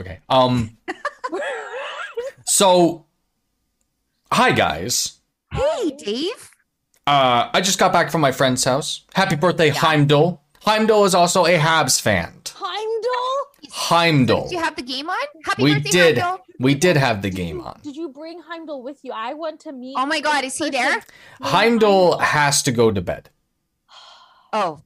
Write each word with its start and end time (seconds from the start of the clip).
Okay. 0.00 0.18
Um. 0.28 0.76
so, 2.46 3.04
hi 4.32 4.52
guys. 4.52 5.18
Hey, 5.52 5.90
Dave. 5.98 6.50
Uh, 7.06 7.50
I 7.52 7.60
just 7.60 7.78
got 7.78 7.92
back 7.92 8.10
from 8.10 8.20
my 8.20 8.32
friend's 8.32 8.64
house. 8.64 9.04
Happy 9.14 9.36
birthday, 9.36 9.68
Heimdall. 9.68 10.42
Heimdall 10.62 11.04
is 11.04 11.14
also 11.14 11.44
a 11.44 11.58
Habs 11.58 12.00
fan. 12.00 12.40
Heimdall? 12.54 13.46
Heimdall. 13.72 14.42
Did 14.44 14.52
you 14.52 14.58
have 14.62 14.76
the 14.76 14.82
game 14.82 15.10
on? 15.10 15.16
Happy 15.44 15.62
We 15.64 15.74
birthday, 15.74 15.90
did. 15.90 16.18
Heimdall. 16.18 16.44
We 16.60 16.74
did 16.74 16.96
have 16.96 17.22
the 17.22 17.30
Did 17.30 17.36
game 17.36 17.56
you- 17.56 17.64
on. 17.64 17.80
Did 17.82 17.96
you 17.96 18.08
bring 18.10 18.40
Heimdall 18.40 18.82
with 18.82 18.98
you? 19.02 19.12
I 19.14 19.34
want 19.34 19.60
to 19.60 19.72
meet. 19.72 19.94
Oh 19.98 20.06
my 20.06 20.20
God, 20.20 20.44
is 20.44 20.56
he 20.56 20.70
there? 20.70 20.90
named 20.90 21.04
Heimdall 21.42 22.18
has 22.18 22.62
to 22.64 22.72
go 22.72 22.90
to 22.90 23.00
bed. 23.00 23.28
Oh. 24.52 24.82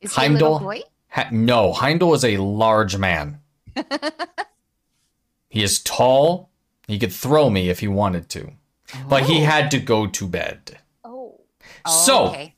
Is 0.00 0.14
he 0.14 0.16
a 0.16 0.20
Heimdall? 0.28 0.52
little 0.54 0.66
boy? 0.68 0.82
Ha- 1.08 1.28
no, 1.32 1.72
Heimdall 1.72 2.14
is 2.14 2.24
a 2.24 2.36
large 2.36 2.96
man. 2.98 3.40
he 5.48 5.62
is 5.62 5.80
tall. 5.80 6.50
He 6.86 6.98
could 6.98 7.12
throw 7.12 7.50
me 7.50 7.68
if 7.68 7.80
he 7.80 7.88
wanted 7.88 8.28
to, 8.30 8.52
but 9.08 9.24
he 9.24 9.40
had 9.40 9.70
to 9.72 9.78
go 9.78 10.06
to 10.06 10.26
bed. 10.26 10.78
Oh. 11.04 11.40
Oh, 11.86 12.04
so, 12.04 12.26
okay. 12.28 12.54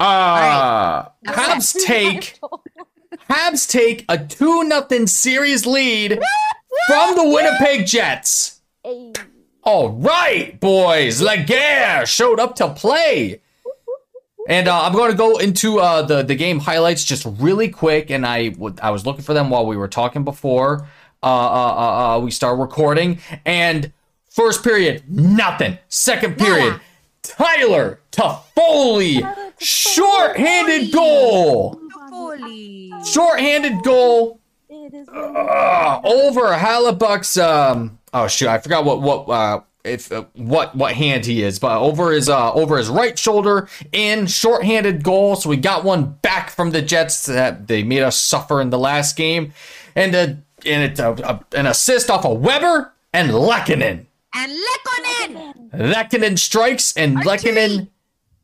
uh, 0.00 1.04
Okay. 1.28 1.40
Habs 1.40 1.84
take 1.84 2.38
Habs 3.30 3.68
take 3.70 4.04
a 4.08 4.18
two 4.18 4.64
nothing 4.64 5.06
series 5.06 5.66
lead 5.66 6.20
from 6.88 7.14
the 7.14 7.24
Winnipeg 7.24 7.86
Jets. 7.86 8.60
Hey. 8.82 9.12
All 9.62 9.90
right, 9.90 10.58
boys, 10.60 11.22
Laguerre 11.22 12.04
showed 12.06 12.38
up 12.38 12.54
to 12.56 12.68
play. 12.74 13.40
And 14.46 14.68
uh, 14.68 14.82
I'm 14.82 14.92
going 14.92 15.10
to 15.10 15.16
go 15.16 15.38
into 15.38 15.78
uh, 15.80 16.02
the 16.02 16.22
the 16.22 16.34
game 16.34 16.60
highlights 16.60 17.04
just 17.04 17.26
really 17.38 17.68
quick. 17.68 18.10
And 18.10 18.26
I 18.26 18.54
I 18.82 18.90
was 18.90 19.06
looking 19.06 19.22
for 19.22 19.32
them 19.34 19.48
while 19.50 19.66
we 19.66 19.76
were 19.76 19.88
talking 19.88 20.24
before 20.24 20.86
uh, 21.22 21.26
uh, 21.26 21.74
uh, 21.76 22.16
uh, 22.16 22.20
we 22.20 22.30
start 22.30 22.58
recording. 22.58 23.18
And 23.46 23.92
first 24.28 24.62
period, 24.62 25.04
nothing. 25.08 25.78
Second 25.88 26.36
period, 26.36 26.80
Tyler 27.22 28.00
Toffoli, 28.12 29.22
short-handed 29.58 30.92
goal, 30.92 31.80
Holy. 31.94 32.92
short-handed 33.04 33.82
goal. 33.82 34.40
Over 34.70 36.52
Hellebuyck's 36.54 37.38
um 37.38 37.98
oh 38.12 38.28
shoot 38.28 38.48
I 38.48 38.58
forgot 38.58 38.84
what 38.84 39.00
what 39.00 39.28
uh 39.30 39.60
if 39.84 40.10
uh, 40.10 40.24
what 40.34 40.74
what 40.74 40.94
hand 40.94 41.26
he 41.26 41.42
is 41.42 41.58
but 41.58 41.78
over 41.78 42.10
his 42.12 42.28
uh 42.28 42.52
over 42.54 42.78
his 42.78 42.88
right 42.88 43.18
shoulder 43.18 43.68
in 43.92 44.26
shorthanded 44.26 45.02
goal 45.04 45.36
so 45.36 45.48
we 45.48 45.56
got 45.56 45.84
one 45.84 46.12
back 46.22 46.50
from 46.50 46.70
the 46.70 46.80
Jets 46.82 47.26
that 47.26 47.68
they 47.68 47.82
made 47.82 48.02
us 48.02 48.16
suffer 48.16 48.60
in 48.60 48.70
the 48.70 48.78
last 48.78 49.16
game 49.16 49.52
and 49.94 50.14
uh, 50.14 50.26
and 50.66 50.82
it's 50.82 50.98
uh, 51.00 51.12
uh, 51.12 51.38
an 51.54 51.66
assist 51.66 52.10
off 52.10 52.24
of 52.24 52.40
Weber 52.40 52.92
and 53.12 53.30
Lehkonen 53.30 54.06
And 54.34 54.52
Lehkonen. 54.52 55.70
Lehkonen 55.72 56.38
strikes 56.38 56.96
and 56.96 57.18
Lehkonen 57.18 57.88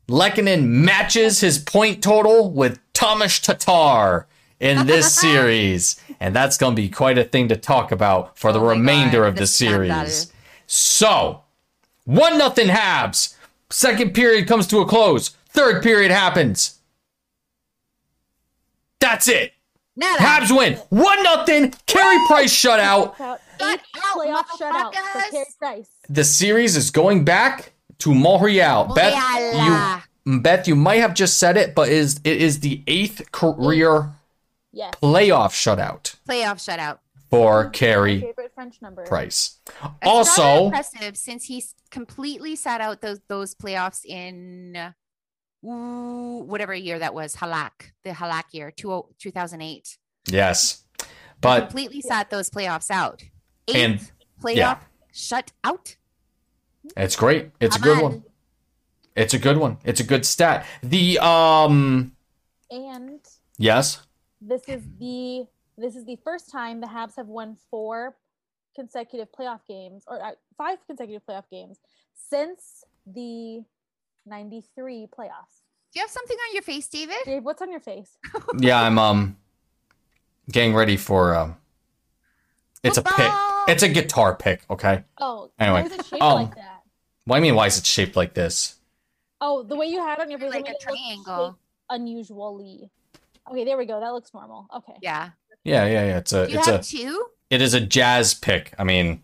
Lehkonen 0.07 0.63
matches 0.65 1.39
his 1.39 1.57
point 1.57 2.03
total 2.03 2.51
with 2.51 2.79
Thomas 2.93 3.39
Tatar 3.39 4.27
in 4.59 4.85
this 4.87 5.13
series. 5.15 5.99
And 6.19 6.35
that's 6.35 6.57
going 6.57 6.75
to 6.75 6.81
be 6.81 6.89
quite 6.89 7.17
a 7.17 7.23
thing 7.23 7.47
to 7.47 7.55
talk 7.55 7.91
about 7.91 8.37
for 8.37 8.51
the 8.51 8.59
Oh 8.59 8.67
remainder 8.67 9.21
God, 9.21 9.27
of 9.29 9.35
the, 9.37 9.47
series. 9.47 9.91
scandal. 9.91 10.35
Series. 10.71 10.97
So, 10.97 11.41
1 12.05 12.37
nothing 12.37 12.67
Habs. 12.67 13.35
Second 13.69 14.13
period 14.13 14.47
comes 14.47 14.67
to 14.67 14.79
a 14.79 14.85
close. 14.85 15.29
Third 15.49 15.83
period 15.83 16.11
happens. 16.11 16.79
That's 18.99 19.27
it. 19.27 19.53
Nada. 19.95 20.19
Habs 20.23 20.55
win. 20.55 20.75
1 20.89 21.23
nothing. 21.23 21.73
Carey 21.85 22.17
Price 22.27 22.53
shutout. 22.53 23.15
About 23.15 23.39
Shut 23.59 23.69
eight 23.73 23.79
out, 24.05 24.15
playoff 24.17 24.45
shutouts 24.59 24.93
for. 25.13 25.31
Carey 25.31 25.45
Price. 25.59 25.89
The 26.09 26.23
series 26.23 26.75
is 26.75 26.89
going 26.91 27.25
back 27.25 27.73
to 27.99 28.13
Montreal. 28.13 28.93
Beth, 28.95 30.03
you 30.25 30.39
Beth, 30.39 30.67
you 30.67 30.75
might 30.75 30.99
have 31.01 31.13
just 31.13 31.37
said 31.37 31.57
it, 31.57 31.75
but 31.75 31.89
is 31.89 32.19
it 32.23 32.41
is 32.41 32.59
the 32.61 32.81
eighth 32.87 33.31
career 33.31 34.09
Yes. 34.73 34.93
playoff 35.03 35.51
shutout 35.51 36.15
Playoff 36.27 36.55
shutout. 36.57 36.99
for 37.29 37.65
My 37.65 37.69
Carey 37.71 38.21
favorite 38.21 38.50
French 38.61 38.79
number. 38.81 39.03
Price. 39.05 39.59
Rather 39.81 39.95
Also, 40.03 40.65
impressive 40.65 41.17
since 41.17 41.45
he's 41.45 41.73
completely 41.89 42.55
sat 42.55 42.79
out 42.79 43.01
those 43.01 43.19
those 43.27 43.55
playoffs 43.55 44.05
in 44.05 44.77
ooh, 45.65 46.43
whatever 46.45 46.73
year 46.75 46.99
that 46.99 47.13
was, 47.15 47.35
Halak, 47.37 47.93
the 48.03 48.11
Halak 48.11 48.45
year, 48.51 48.69
two, 48.71 49.05
2008. 49.19 49.97
yes, 50.27 50.83
but 51.39 51.55
he 51.55 51.61
completely 51.61 52.01
sat 52.01 52.29
those 52.29 52.49
playoffs 52.51 52.91
out. 52.91 53.23
Eighth 53.67 53.75
And- 53.75 54.11
playoff 54.39 54.55
yeah. 54.55 54.77
shut 55.11 55.51
out. 55.63 55.95
it's 56.95 57.15
great. 57.15 57.49
It's 57.59 57.75
a 57.75 57.79
good 57.79 57.97
on. 57.97 58.03
one. 58.03 58.23
It's 59.15 59.33
a 59.33 59.39
good 59.39 59.57
one. 59.57 59.77
It's 59.83 59.99
a 59.99 60.03
good 60.03 60.23
stat. 60.25 60.65
The 60.83 61.17
um, 61.19 62.15
And 62.69 63.19
yes, 63.57 64.01
this 64.39 64.61
is 64.67 64.83
the 64.99 65.45
this 65.77 65.95
is 65.95 66.05
the 66.05 66.17
first 66.23 66.51
time 66.51 66.79
the 66.79 66.87
Habs 66.87 67.15
have 67.17 67.27
won 67.27 67.57
four 67.71 68.15
consecutive 68.75 69.27
playoff 69.31 69.59
games 69.67 70.03
or 70.07 70.23
uh, 70.23 70.31
five 70.57 70.77
consecutive 70.87 71.25
playoff 71.25 71.43
games 71.51 71.79
since 72.13 72.83
the 73.05 73.63
93 74.25 75.07
playoffs. 75.07 75.63
Do 75.93 75.99
you 75.99 76.01
have 76.01 76.09
something 76.09 76.37
on 76.37 76.53
your 76.53 76.63
face, 76.63 76.87
David? 76.87 77.17
Dave, 77.25 77.43
what's 77.43 77.61
on 77.61 77.69
your 77.69 77.81
face? 77.81 78.17
yeah, 78.59 78.81
I'm 78.81 78.97
um, 78.97 79.37
getting 80.49 80.73
ready 80.73 80.95
for 80.95 81.35
um, 81.35 81.57
it's 82.83 82.97
a 82.97 83.03
pick. 83.03 83.31
It's 83.67 83.83
a 83.83 83.89
guitar 83.89 84.35
pick. 84.35 84.63
Okay. 84.69 85.03
Oh, 85.19 85.51
Anyway, 85.59 85.81
why 85.81 85.85
is 85.87 85.91
it 85.93 86.05
shaped 86.05 86.23
um, 86.23 86.43
like 86.43 86.55
that? 86.55 86.81
What 87.25 87.37
do 87.37 87.41
mean? 87.41 87.55
Why 87.55 87.67
is 87.67 87.77
it 87.77 87.85
shaped 87.85 88.15
like 88.15 88.33
this? 88.33 88.75
Oh, 89.39 89.63
the 89.63 89.75
way 89.75 89.87
you 89.87 89.99
had 89.99 90.19
it 90.19 90.21
on 90.21 90.29
your 90.31 90.39
face 90.39 90.51
Like 90.51 90.69
a 90.69 90.75
triangle. 90.81 91.57
unusually. 91.89 92.89
Okay, 93.49 93.65
there 93.65 93.77
we 93.77 93.85
go. 93.85 93.99
That 93.99 94.13
looks 94.13 94.33
normal. 94.33 94.67
Okay. 94.77 94.93
Yeah. 95.01 95.29
Yeah, 95.63 95.85
yeah, 95.85 96.05
yeah. 96.05 96.17
It's 96.17 96.33
a 96.33 96.45
Do 96.45 96.53
you 96.53 96.57
it's 96.59 96.67
have 96.67 96.79
a 96.79 96.83
two? 96.83 97.25
It 97.51 97.61
is 97.61 97.75
a 97.75 97.79
jazz 97.81 98.33
pick. 98.33 98.73
I 98.79 98.83
mean, 98.83 99.21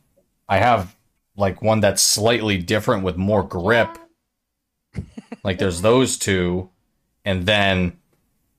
I 0.47 0.57
have 0.57 0.95
like 1.35 1.61
one 1.63 1.79
that's 1.79 2.01
slightly 2.01 2.57
different 2.59 3.03
with 3.03 3.17
more 3.17 3.41
grip. 3.43 3.97
Like 5.43 5.57
there's 5.59 5.81
those 5.81 6.17
two, 6.17 6.69
and 7.25 7.45
then 7.45 7.97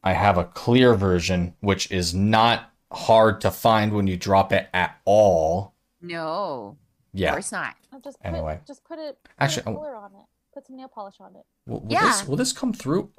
I 0.03 0.13
have 0.13 0.39
a 0.39 0.45
clear 0.45 0.95
version, 0.95 1.55
which 1.61 1.91
is 1.93 2.15
not 2.15 2.71
hard 2.93 3.41
to 3.43 3.51
find 3.51 3.93
when 3.93 4.07
you 4.07 4.17
drop 4.17 4.53
it 4.53 4.69
at 4.73 4.99
all. 5.05 5.75
No. 6.01 6.77
Of 7.13 7.21
Yeah. 7.21 7.33
course 7.33 7.53
not. 7.53 7.75
I'll 7.93 8.01
just 8.01 8.19
put, 8.21 8.27
Anyway. 8.29 8.61
just 8.67 8.85
put 8.85 8.99
it. 8.99 9.19
Put 9.25 9.33
Actually, 9.39 9.65
a 9.67 9.71
I- 9.71 9.75
color 9.75 9.97
on 9.97 10.15
it. 10.15 10.25
Put 10.55 10.67
some 10.67 10.77
nail 10.77 10.89
polish 10.89 11.17
on 11.21 11.35
it. 11.37 11.45
Will, 11.67 11.81
will 11.81 11.93
Yeah. 11.93 12.03
this 12.07 12.27
will 12.27 12.37
this 12.37 12.53
come 12.53 12.73
through? 12.73 13.11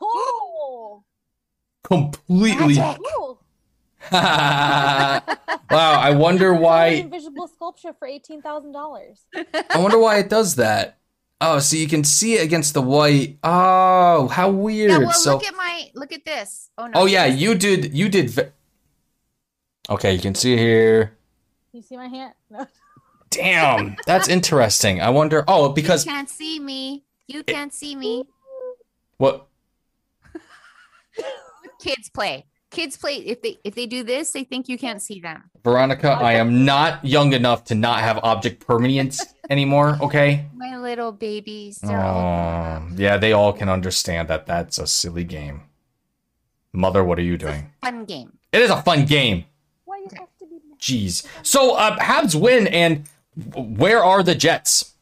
Oh, 0.00 1.02
completely. 1.82 2.76
Magic. 2.76 3.00
Ooh. 4.02 4.08
wow. 4.12 5.20
I 5.70 6.10
wonder 6.12 6.52
An 6.52 6.60
why. 6.60 6.86
invisible 6.88 7.48
sculpture 7.48 7.92
for 7.98 8.06
eighteen 8.08 8.40
thousand 8.42 8.72
dollars. 8.72 9.24
I 9.36 9.78
wonder 9.78 9.98
why 9.98 10.18
it 10.18 10.28
does 10.28 10.56
that. 10.56 10.98
Oh, 11.42 11.58
so 11.58 11.76
you 11.76 11.88
can 11.88 12.04
see 12.04 12.34
it 12.34 12.42
against 12.44 12.74
the 12.74 12.82
white. 12.82 13.38
Oh, 13.42 14.28
how 14.28 14.50
weird. 14.50 14.90
Yeah, 14.90 14.98
well, 14.98 15.12
so 15.12 15.34
look 15.34 15.44
at 15.46 15.54
my 15.56 15.90
look 15.94 16.12
at 16.12 16.24
this. 16.24 16.70
Oh 16.76 16.86
no. 16.86 17.00
Oh 17.02 17.06
yeah, 17.06 17.24
you 17.26 17.54
did. 17.54 17.94
You 17.94 18.08
did. 18.08 18.30
ve- 18.30 18.50
Okay, 19.88 20.12
you 20.14 20.20
can 20.20 20.34
see 20.34 20.56
here. 20.56 21.16
You 21.72 21.82
see 21.82 21.96
my 21.96 22.06
hand? 22.08 22.34
No. 22.50 22.66
Damn, 23.30 23.96
that's 24.06 24.28
interesting. 24.36 25.00
I 25.00 25.10
wonder. 25.10 25.44
Oh, 25.48 25.68
because 25.70 26.04
you 26.06 26.12
can't 26.12 26.28
see 26.28 26.58
me. 26.60 27.04
You 27.26 27.42
can't 27.44 27.72
see 27.72 27.94
me. 27.96 28.24
what? 29.18 29.46
Kids 31.80 32.08
play. 32.10 32.46
Kids 32.70 32.96
play. 32.96 33.16
If 33.16 33.42
they 33.42 33.58
if 33.64 33.74
they 33.74 33.86
do 33.86 34.04
this, 34.04 34.30
they 34.30 34.44
think 34.44 34.68
you 34.68 34.78
can't 34.78 35.02
see 35.02 35.20
them. 35.20 35.50
Veronica, 35.64 36.10
I 36.10 36.34
am 36.34 36.64
not 36.64 37.04
young 37.04 37.32
enough 37.32 37.64
to 37.64 37.74
not 37.74 38.00
have 38.00 38.18
object 38.22 38.64
permanence 38.64 39.20
anymore. 39.50 39.98
Okay. 40.00 40.46
My 40.54 40.76
little 40.78 41.10
babies. 41.10 41.80
Oh, 41.82 41.90
yeah, 42.96 43.16
they 43.18 43.32
all 43.32 43.52
can 43.52 43.68
understand 43.68 44.28
that 44.28 44.46
that's 44.46 44.78
a 44.78 44.86
silly 44.86 45.24
game. 45.24 45.62
Mother, 46.72 47.02
what 47.02 47.18
are 47.18 47.22
you 47.22 47.36
doing? 47.36 47.72
fun 47.82 48.04
game. 48.04 48.38
It 48.52 48.60
is 48.62 48.70
a 48.70 48.80
fun 48.82 49.04
game. 49.04 49.44
Why 49.84 49.98
you 49.98 50.08
have 50.16 50.28
to 50.38 50.46
be? 50.46 50.60
Jeez. 50.78 51.26
So, 51.44 51.74
uh, 51.74 51.96
Habs 51.98 52.40
win, 52.40 52.68
and 52.68 53.08
where 53.54 54.04
are 54.04 54.22
the 54.22 54.36
Jets? 54.36 54.94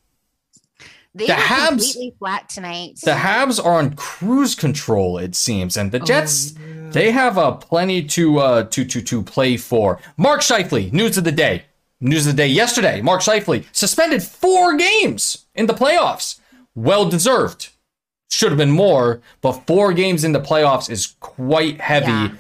They 1.14 1.26
The 1.26 1.32
were 1.34 1.38
Habs- 1.38 1.68
completely 1.68 2.14
flat 2.18 2.48
tonight. 2.48 3.00
The 3.02 3.12
Habs 3.12 3.62
are 3.62 3.74
on 3.78 3.94
cruise 3.96 4.54
control, 4.54 5.18
it 5.18 5.34
seems, 5.34 5.76
and 5.76 5.88
Oh, 5.94 5.98
the 5.98 6.04
Jets 6.04 6.54
they 6.92 7.10
have 7.10 7.38
uh, 7.38 7.52
plenty 7.52 8.02
to 8.04 8.38
uh, 8.38 8.62
to 8.64 8.84
to 8.84 9.02
to 9.02 9.22
play 9.22 9.56
for. 9.56 10.00
Mark 10.16 10.40
Scheifele, 10.40 10.92
news 10.92 11.16
of 11.18 11.24
the 11.24 11.32
day, 11.32 11.64
news 12.00 12.26
of 12.26 12.34
the 12.36 12.42
day 12.42 12.48
yesterday. 12.48 13.00
Mark 13.00 13.20
Scheifele 13.22 13.64
suspended 13.72 14.22
four 14.22 14.76
games 14.76 15.46
in 15.54 15.66
the 15.66 15.74
playoffs. 15.74 16.40
Well 16.74 17.08
deserved. 17.08 17.70
Should 18.30 18.50
have 18.50 18.58
been 18.58 18.70
more, 18.70 19.20
but 19.40 19.66
four 19.66 19.92
games 19.92 20.22
in 20.22 20.32
the 20.32 20.40
playoffs 20.40 20.90
is 20.90 21.16
quite 21.20 21.80
heavy 21.80 22.06
Yeah. 22.12 22.30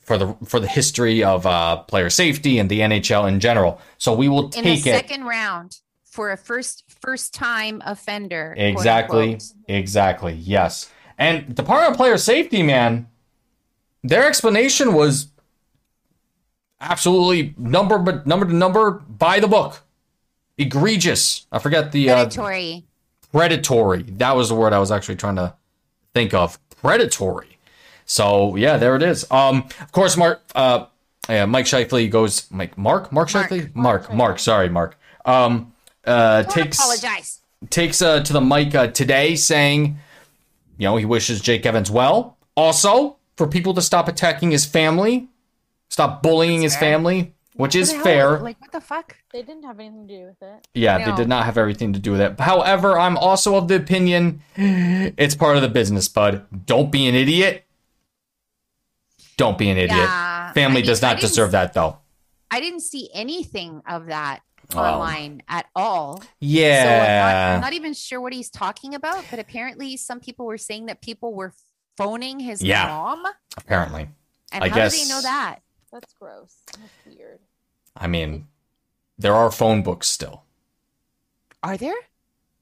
for 0.00 0.16
the 0.16 0.34
for 0.44 0.60
the 0.60 0.68
history 0.68 1.22
of 1.24 1.44
uh, 1.46 1.78
player 1.78 2.10
safety 2.10 2.58
and 2.58 2.70
the 2.70 2.80
NHL 2.80 3.28
in 3.28 3.40
general. 3.40 3.80
So 3.98 4.12
we 4.14 4.28
will 4.28 4.48
take 4.50 4.64
In 4.64 4.70
the 4.70 4.90
it 4.90 4.94
second 4.94 5.24
round 5.24 5.80
for 6.04 6.30
a 6.30 6.36
first 6.36 6.84
first 7.00 7.34
time 7.34 7.82
offender. 7.84 8.54
exactly, 8.56 9.38
exactly. 9.66 10.34
Yes, 10.34 10.90
and 11.18 11.54
Department 11.54 11.92
of 11.92 11.96
Player 11.96 12.18
Safety, 12.18 12.62
man, 12.62 13.08
their 14.02 14.26
explanation 14.26 14.92
was 14.94 15.28
absolutely 16.80 17.54
number 17.56 17.98
but 17.98 18.26
number 18.26 18.46
to 18.46 18.52
number 18.54 18.90
by 18.90 19.40
the 19.40 19.48
book. 19.48 19.82
Egregious. 20.58 21.46
I 21.50 21.58
forget 21.58 21.92
the 21.92 22.10
uh, 22.10 22.14
Predatory. 22.16 22.84
predatory. 23.32 24.02
That 24.02 24.36
was 24.36 24.48
the 24.48 24.54
word 24.54 24.72
I 24.72 24.78
was 24.78 24.90
actually 24.90 25.16
trying 25.16 25.36
to 25.36 25.54
think 26.14 26.34
of. 26.34 26.58
Predatory. 26.76 27.58
So 28.04 28.56
yeah, 28.56 28.76
there 28.76 28.96
it 28.96 29.02
is. 29.02 29.28
Um, 29.30 29.68
of 29.80 29.92
course, 29.92 30.16
Mark. 30.16 30.42
Uh, 30.54 30.86
yeah, 31.28 31.46
Mike 31.46 31.66
Scheifele 31.66 32.10
goes. 32.10 32.50
Mike, 32.50 32.76
Mark, 32.76 33.12
Mark 33.12 33.32
Mark. 33.32 33.48
Scheifele, 33.48 33.74
Mark, 33.74 34.12
Mark. 34.12 34.38
Sorry, 34.38 34.68
Mark. 34.68 34.98
Um, 35.24 35.72
uh, 36.04 36.42
takes 36.42 36.78
apologize. 36.78 37.40
takes 37.70 38.02
uh, 38.02 38.22
to 38.24 38.32
the 38.32 38.40
mic 38.40 38.74
uh, 38.74 38.88
today, 38.88 39.36
saying, 39.36 39.98
you 40.78 40.84
know, 40.88 40.96
he 40.96 41.04
wishes 41.04 41.40
Jake 41.40 41.64
Evans 41.64 41.90
well. 41.92 42.36
Also, 42.56 43.16
for 43.36 43.46
people 43.46 43.74
to 43.74 43.82
stop 43.82 44.08
attacking 44.08 44.50
his 44.50 44.64
family, 44.66 45.28
stop 45.88 46.22
bullying 46.22 46.60
That's 46.60 46.74
his 46.74 46.80
fair. 46.80 46.92
family, 46.92 47.34
which 47.54 47.74
is 47.74 47.92
hell? 47.92 48.02
fair. 48.04 48.38
Like 48.38 48.60
what 48.60 48.72
the 48.72 48.80
fuck? 48.80 49.16
They 49.32 49.42
didn't 49.42 49.64
have 49.64 49.80
anything 49.80 50.06
to 50.08 50.14
do 50.18 50.24
with 50.26 50.42
it. 50.42 50.66
Yeah, 50.74 50.98
they 51.10 51.16
did 51.16 51.28
not 51.28 51.44
have 51.46 51.56
everything 51.58 51.92
to 51.94 51.98
do 51.98 52.12
with 52.12 52.20
it. 52.20 52.38
However, 52.40 52.98
I'm 52.98 53.16
also 53.16 53.56
of 53.56 53.68
the 53.68 53.76
opinion 53.76 54.42
it's 54.56 55.34
part 55.34 55.56
of 55.56 55.62
the 55.62 55.68
business, 55.68 56.08
bud. 56.08 56.46
Don't 56.66 56.90
be 56.92 57.06
an 57.06 57.14
idiot. 57.14 57.64
Don't 59.36 59.56
be 59.58 59.70
an 59.70 59.76
idiot. 59.78 59.90
Yeah, 59.98 60.52
Family 60.52 60.78
I 60.78 60.82
mean, 60.82 60.86
does 60.86 61.02
not 61.02 61.16
didn't 61.16 61.22
deserve 61.30 61.52
that, 61.52 61.72
though. 61.72 61.98
I 62.50 62.60
didn't 62.60 62.80
see 62.80 63.08
anything 63.14 63.82
of 63.88 64.06
that 64.06 64.40
Wow. 64.74 65.00
online 65.00 65.42
at 65.48 65.66
all. 65.74 66.18
So 66.18 66.26
I'm 66.26 66.28
not, 66.28 66.38
Yeah. 66.40 67.54
I'm 67.56 67.60
not 67.60 67.72
even 67.74 67.92
sure 67.92 68.20
what 68.20 68.32
he's 68.32 68.48
talking 68.48 68.94
about, 68.94 69.24
but 69.30 69.38
apparently 69.38 69.96
some 69.96 70.20
people 70.20 70.46
were 70.46 70.56
saying 70.58 70.86
that 70.86 71.02
people 71.02 71.34
were 71.34 71.52
phoning 72.04 72.40
his 72.40 72.62
Yeah. 72.62 72.86
mom. 72.86 73.24
apparently. 73.56 74.08
And 74.52 74.64
I 74.64 74.68
how 74.68 74.88
do 74.88 74.90
they 74.90 75.08
know 75.08 75.20
that? 75.22 75.60
That's 75.92 76.12
gross. 76.14 76.56
That's 76.66 77.16
weird. 77.16 77.40
I 77.96 78.06
mean, 78.06 78.48
there 79.18 79.34
are 79.34 79.50
phone 79.50 79.82
books 79.82 80.08
still. 80.08 80.44
Are 81.62 81.76
there? 81.76 81.94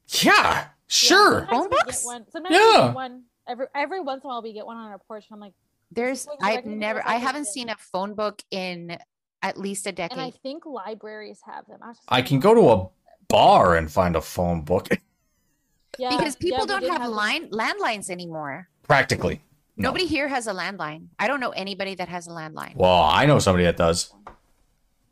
Yeah, 0.09 0.33
Yeah, 0.33 0.69
sure. 0.89 1.41
sometimes 1.41 1.51
Phone 1.51 1.69
books? 1.71 2.05
one- 2.05 2.27
Sometimes 2.31 2.53
we 2.57 2.57
Yeah. 2.73 2.87
get 2.89 2.95
one 2.95 3.25
every 3.47 3.67
every 3.75 4.01
once 4.01 4.23
in 4.25 4.27
a 4.27 4.33
while. 4.33 4.43
We 4.43 4.53
get 4.53 4.67
one 4.67 4.77
on 4.77 4.91
our 4.91 4.99
porch, 4.99 5.25
and 5.31 5.37
I'm 5.37 5.41
like, 5.41 5.55
There's 5.93 6.27
I've 6.43 6.67
never 6.67 7.03
I 7.07 7.15
haven't 7.17 7.47
seen 7.47 7.69
a 7.69 7.77
phone 7.77 8.15
book 8.15 8.43
in 8.51 8.99
at 9.43 9.57
least 9.57 9.87
a 9.87 9.93
decade. 9.93 10.19
and 10.19 10.21
I 10.27 10.31
think 10.31 10.67
libraries 10.67 11.41
have 11.47 11.67
them. 11.67 11.81
I, 11.83 12.19
I 12.19 12.23
can 12.23 12.41
go 12.41 12.55
to 12.55 12.69
a 12.71 12.89
bar 13.29 13.77
and 13.77 13.91
find 13.91 14.15
a 14.17 14.21
phone 14.21 14.63
book. 14.63 14.89
yeah, 15.99 16.11
because 16.17 16.37
people 16.37 16.61
yeah, 16.61 16.67
don't 16.67 16.81
did 16.83 16.91
have 16.93 17.09
line 17.11 17.49
landlines 17.51 18.11
anymore. 18.11 18.69
Practically. 18.91 19.41
No. 19.77 19.91
Nobody 19.91 20.07
here 20.07 20.27
has 20.27 20.49
a 20.49 20.53
landline. 20.53 21.07
I 21.17 21.29
don't 21.29 21.39
know 21.39 21.51
anybody 21.51 21.95
that 21.95 22.09
has 22.09 22.27
a 22.27 22.31
landline. 22.31 22.75
Well, 22.75 22.91
I 23.05 23.25
know 23.25 23.39
somebody 23.39 23.63
that 23.65 23.77
does. 23.77 24.13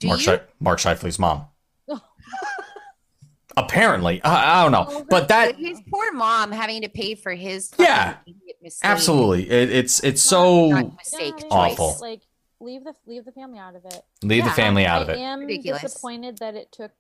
Do 0.00 0.08
Mark, 0.08 0.18
you? 0.18 0.24
Shi- 0.24 0.42
Mark 0.58 0.78
Scheifele's 0.80 1.16
mom. 1.20 1.46
Oh. 1.88 2.00
Apparently, 3.56 4.20
I, 4.24 4.60
I 4.60 4.62
don't 4.64 4.72
know, 4.72 4.86
Oh, 4.88 5.06
but 5.08 5.28
that 5.28 5.56
his 5.56 5.80
poor 5.92 6.12
mom 6.12 6.52
having 6.52 6.82
to 6.82 6.88
pay 6.88 7.14
for 7.16 7.32
his 7.32 7.72
Yeah, 7.78 8.16
mistake. 8.62 8.88
absolutely, 8.88 9.50
it, 9.50 9.70
it's 9.70 10.02
it's 10.04 10.22
so 10.22 10.68
Not 10.70 10.84
Yeah, 10.84 10.90
mistake 10.96 11.36
they- 11.36 11.42
choice. 11.42 11.50
Awful. 11.78 11.96
Like 12.00 12.22
leave 12.60 12.82
the 12.84 12.94
leave 13.06 13.24
the 13.24 13.32
family 13.32 13.58
out 13.58 13.74
of 13.74 13.84
it. 13.84 14.02
leave 14.22 14.44
the 14.44 14.50
family 14.50 14.86
out 14.86 15.02
of 15.02 15.08
it. 15.08 15.18
I 15.18 15.20
am 15.22 15.40
Ridiculous. 15.40 15.82
disappointed 15.82 16.38
that 16.38 16.54
it 16.56 16.70
took 16.72 16.90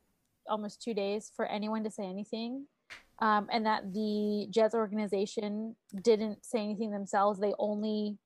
almost 0.48 0.80
two 0.82 0.94
days 0.94 1.30
for 1.36 1.44
anyone 1.46 1.82
to 1.84 1.90
say 1.90 2.04
anything, 2.04 2.66
um, 3.20 3.48
and 3.50 3.66
that 3.66 3.92
the 3.92 4.46
Jets 4.50 4.74
organization 4.74 5.74
didn't 6.02 6.44
say 6.44 6.60
anything 6.60 6.90
themselves. 6.90 7.40
They 7.40 7.52
only 7.58 8.18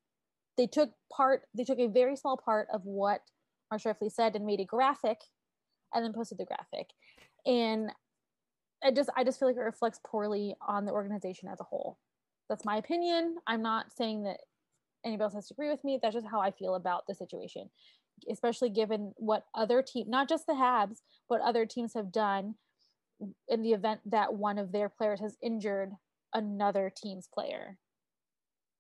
they 0.59 0.67
took 0.67 0.91
part. 1.11 1.43
They 1.55 1.65
took 1.65 1.79
a 1.79 1.87
very 1.87 2.17
small 2.17 2.37
part 2.37 2.69
of 2.73 2.85
what 2.85 3.23
Mark 3.71 3.83
Scheifele 3.83 4.13
said 4.13 4.37
and 4.37 4.45
made 4.45 4.61
a 4.61 4.65
graphic, 4.65 5.19
and 5.95 6.05
then 6.05 6.13
posted 6.13 6.39
the 6.39 6.45
graphic. 6.45 6.91
And 7.47 7.91
I 8.85 8.91
just 8.91 9.11
I 9.17 9.25
just 9.25 9.39
feel 9.39 9.49
like 9.49 9.57
it 9.57 9.61
reflects 9.61 10.01
poorly 10.07 10.55
on 10.67 10.85
the 10.85 10.93
organization 10.93 11.49
as 11.49 11.61
a 11.61 11.65
whole. 11.65 11.99
That's 12.49 12.65
my 12.65 12.77
opinion. 12.77 13.37
I'm 13.47 13.63
not 13.63 13.93
saying 13.93 14.25
that 14.25 14.39
anybody 15.05 15.25
else 15.25 15.35
has 15.35 15.49
to 15.49 15.55
agree 15.55 15.71
with 15.71 15.83
me. 15.85 15.99
That's 16.01 16.15
just 16.15 16.27
how 16.27 16.41
I 16.41 16.51
feel 16.51 16.75
about 16.75 17.07
the 17.09 17.15
situation, 17.15 17.71
especially 18.31 18.69
given 18.69 19.15
what 19.17 19.47
other 19.55 19.83
team, 19.83 20.11
not 20.11 20.29
just 20.29 20.47
the 20.47 20.53
Habs, 20.53 20.99
but 21.29 21.41
other 21.41 21.65
teams 21.65 21.95
have 21.95 22.13
done 22.13 22.57
in 23.49 23.63
the 23.63 23.73
event 23.73 24.01
that 24.07 24.35
one 24.35 24.59
of 24.59 24.73
their 24.73 24.89
players 24.89 25.21
has 25.21 25.37
injured 25.43 25.93
another 26.35 26.91
team's 26.95 27.29
player. 27.33 27.77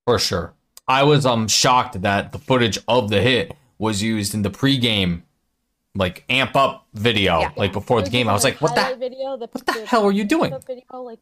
For 0.06 0.18
sure. 0.18 0.54
I 0.88 1.02
was 1.04 1.24
um 1.26 1.46
shocked 1.48 2.02
that 2.02 2.32
the 2.32 2.38
footage 2.38 2.78
of 2.88 3.08
the 3.10 3.20
hit 3.20 3.54
was 3.78 4.02
used 4.02 4.34
in 4.34 4.42
the 4.42 4.50
pregame 4.50 5.22
like 5.94 6.24
amp 6.30 6.56
up 6.56 6.86
video 6.94 7.40
Yeah. 7.40 7.50
like 7.56 7.72
before 7.72 8.00
the 8.02 8.10
game. 8.10 8.28
I 8.28 8.32
was 8.32 8.44
like, 8.44 8.60
what 8.60 8.74
the 8.74 8.96
video, 8.98 9.36
the, 9.36 9.46
what 9.52 9.66
the 9.66 9.84
hell 9.86 10.04
are 10.06 10.12
you 10.12 10.24
doing? 10.24 10.50
Video, 10.66 10.84
like, 11.02 11.18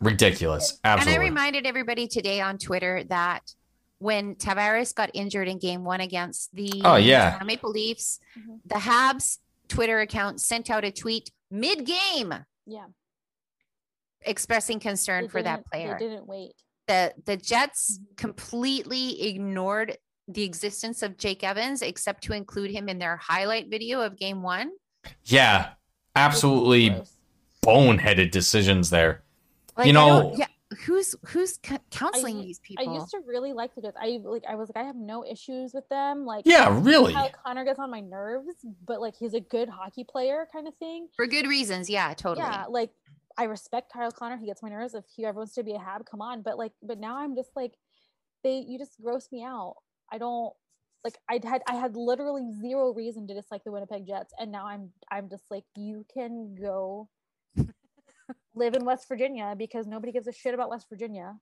ridiculous. 0.00 0.78
Absolutely. 0.84 1.14
And 1.14 1.22
I 1.22 1.24
reminded 1.24 1.66
everybody 1.66 2.08
today 2.08 2.40
on 2.40 2.58
Twitter 2.58 3.04
that 3.08 3.54
when 3.98 4.34
Tavares 4.34 4.94
got 4.94 5.10
injured 5.14 5.46
in 5.48 5.58
game 5.58 5.84
one 5.84 6.00
against 6.00 6.54
the 6.54 6.82
Oh, 6.84 6.96
yeah. 6.96 7.40
Maple 7.44 7.70
Leafs, 7.70 8.18
Mhm. 8.36 8.58
the 8.66 8.74
Habs 8.76 9.38
Twitter 9.72 10.00
account 10.00 10.40
sent 10.40 10.70
out 10.70 10.84
a 10.84 10.90
tweet 10.92 11.30
mid 11.50 11.86
game 11.86 12.34
yeah, 12.66 12.84
expressing 14.22 14.78
concern 14.80 15.24
they 15.24 15.28
for 15.28 15.42
that 15.42 15.64
player. 15.66 15.96
They 15.98 16.08
didn't 16.08 16.26
wait. 16.26 16.52
The 16.86 17.12
the 17.24 17.36
Jets 17.36 17.98
Mhm. 17.98 18.16
completely 18.16 19.22
ignored 19.28 19.96
the 20.28 20.44
existence 20.44 21.02
of 21.02 21.16
Jake 21.18 21.42
Evans 21.42 21.82
except 21.82 22.22
to 22.24 22.32
include 22.32 22.70
him 22.70 22.88
in 22.88 22.98
their 22.98 23.16
highlight 23.16 23.68
video 23.68 24.00
of 24.00 24.16
game 24.18 24.42
one. 24.42 24.70
yeah. 25.24 25.72
Absolutely 26.14 26.90
gross. 26.90 27.16
boneheaded 27.64 28.30
decisions 28.30 28.90
there. 28.90 29.22
Like, 29.76 29.86
You 29.86 29.92
I 29.92 29.94
know- 29.94 30.34
yeah, 30.36 30.46
who's 30.84 31.14
who's 31.26 31.58
counseling 31.90 32.38
u- 32.38 32.42
these 32.42 32.58
people? 32.60 32.88
I 32.88 32.94
used 32.94 33.10
to 33.10 33.20
really 33.26 33.52
like 33.52 33.74
the 33.74 33.82
Jets. 33.82 33.96
I 34.00 34.18
like. 34.22 34.44
I 34.48 34.54
was 34.54 34.68
like, 34.68 34.82
I 34.82 34.86
have 34.86 34.96
no 34.96 35.24
issues 35.24 35.72
with 35.74 35.88
them. 35.88 36.24
Like, 36.24 36.44
Yeah, 36.46 36.78
really. 36.82 37.12
Kyle 37.12 37.30
Connor 37.44 37.64
gets 37.64 37.78
on 37.78 37.90
my 37.90 38.00
nerves, 38.00 38.54
but 38.86 39.00
like 39.00 39.14
he's 39.16 39.34
a 39.34 39.40
good 39.40 39.68
hockey 39.68 40.04
player, 40.04 40.46
kind 40.52 40.66
of 40.68 40.74
thing. 40.76 41.08
for 41.16 41.26
good 41.26 41.46
reasons, 41.46 41.88
yeah, 41.90 42.12
totally. 42.14 42.46
Yeah, 42.46 42.64
like 42.68 42.90
I 43.36 43.44
respect 43.44 43.92
Kyle 43.92 44.10
Connor. 44.12 44.36
He 44.36 44.46
gets 44.46 44.62
my 44.62 44.68
nerves. 44.68 44.94
If 44.94 45.04
he 45.14 45.24
ever 45.24 45.38
wants 45.38 45.54
to 45.54 45.62
be 45.62 45.72
a 45.74 45.78
Hab, 45.78 46.04
come 46.04 46.20
on. 46.20 46.42
But 46.42 46.58
like, 46.58 46.72
but 46.82 46.98
now 46.98 47.16
I'm 47.18 47.34
just 47.34 47.50
like, 47.56 47.72
they 48.44 48.64
you 48.66 48.78
just 48.78 49.00
gross 49.00 49.28
me 49.32 49.42
out. 49.44 49.76
I 50.10 50.18
don't 50.18 50.52
like. 51.04 51.14
I 51.30 51.40
had 51.42 51.62
I 51.66 51.74
had 51.76 51.96
literally 51.96 52.50
zero 52.60 52.92
reason 52.92 53.26
to 53.28 53.34
dislike 53.34 53.64
the 53.64 53.72
Winnipeg 53.72 54.06
Jets, 54.06 54.32
and 54.38 54.52
now 54.52 54.66
I'm 54.66 54.90
I'm 55.10 55.28
just 55.30 55.44
like, 55.50 55.64
you 55.76 56.04
can 56.12 56.54
go 56.60 57.08
live 58.54 58.74
in 58.74 58.84
West 58.84 59.08
Virginia 59.08 59.54
because 59.56 59.86
nobody 59.86 60.12
gives 60.12 60.26
a 60.26 60.32
shit 60.32 60.54
about 60.54 60.70
West 60.70 60.86
Virginia. 60.90 61.36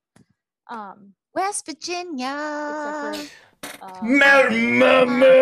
Um, 0.68 1.14
West 1.34 1.66
Virginia. 1.66 3.12
except 3.14 3.78
for 3.78 3.84
uh, 3.84 4.02
Mama, 4.50 5.34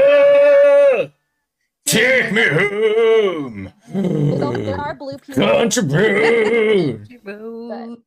take 1.86 2.32
me 2.32 2.42
home. 2.48 3.72
there 3.92 4.80
are 4.80 4.94
blue 4.94 5.18
people. 5.18 5.44
Country 5.44 7.00
road. 7.24 7.98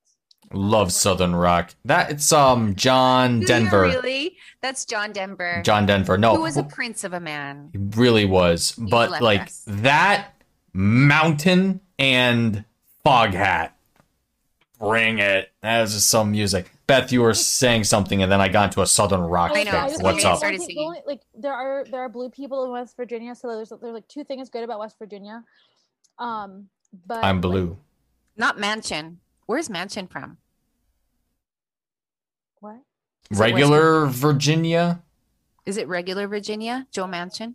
Love 0.53 0.91
Southern 0.91 1.33
Rock. 1.33 1.73
That 1.85 2.11
it's 2.11 2.31
um 2.33 2.75
John 2.75 3.39
Denver. 3.41 3.83
Really? 3.83 4.37
That's 4.61 4.85
John 4.85 5.13
Denver. 5.13 5.61
John 5.63 5.85
Denver. 5.85 6.17
No, 6.17 6.35
who 6.35 6.41
was 6.41 6.57
a 6.57 6.63
prince 6.63 7.03
of 7.03 7.13
a 7.13 7.19
man. 7.21 7.69
he 7.71 7.77
really 7.97 8.25
was. 8.25 8.73
But 8.73 9.21
like 9.21 9.43
us. 9.43 9.63
that 9.67 10.33
mountain 10.73 11.79
and 11.97 12.65
fog 13.03 13.33
hat. 13.33 13.75
Bring 14.79 15.19
it. 15.19 15.51
That 15.61 15.81
was 15.81 15.93
just 15.93 16.09
some 16.09 16.31
music. 16.31 16.71
Beth, 16.87 17.11
you 17.11 17.21
were 17.21 17.33
saying 17.35 17.83
something, 17.83 18.23
and 18.23 18.31
then 18.31 18.41
I 18.41 18.47
got 18.49 18.65
into 18.65 18.81
a 18.81 18.87
Southern 18.87 19.21
rock 19.21 19.51
I 19.51 19.63
thing. 19.63 19.65
know, 19.65 19.71
I 19.77 19.83
was 19.85 19.99
What's 20.01 20.23
gonna 20.23 20.33
up? 20.33 20.39
started 20.39 20.61
singing. 20.61 20.85
only- 20.87 21.03
like 21.05 21.21
there 21.35 21.53
are 21.53 21.85
there 21.85 22.01
are 22.01 22.09
blue 22.09 22.29
people 22.29 22.65
in 22.65 22.71
West 22.71 22.97
Virginia, 22.97 23.35
so 23.35 23.47
there's 23.55 23.69
there's 23.69 23.93
like 23.93 24.07
two 24.07 24.23
things 24.23 24.49
good 24.49 24.63
about 24.63 24.79
West 24.79 24.97
Virginia. 24.97 25.43
Um, 26.17 26.67
but 27.05 27.23
I'm 27.23 27.35
like, 27.37 27.41
blue. 27.41 27.77
Not 28.35 28.57
Manchin. 28.57 29.17
Where's 29.45 29.69
Manchin 29.69 30.09
from? 30.09 30.37
what? 32.59 32.77
Is 33.29 33.39
it 33.39 33.43
Regular 33.43 34.07
Virginia. 34.07 35.01
Is 35.65 35.77
it 35.77 35.87
regular 35.87 36.27
Virginia? 36.27 36.87
Joe 36.91 37.05
Manchin? 37.05 37.53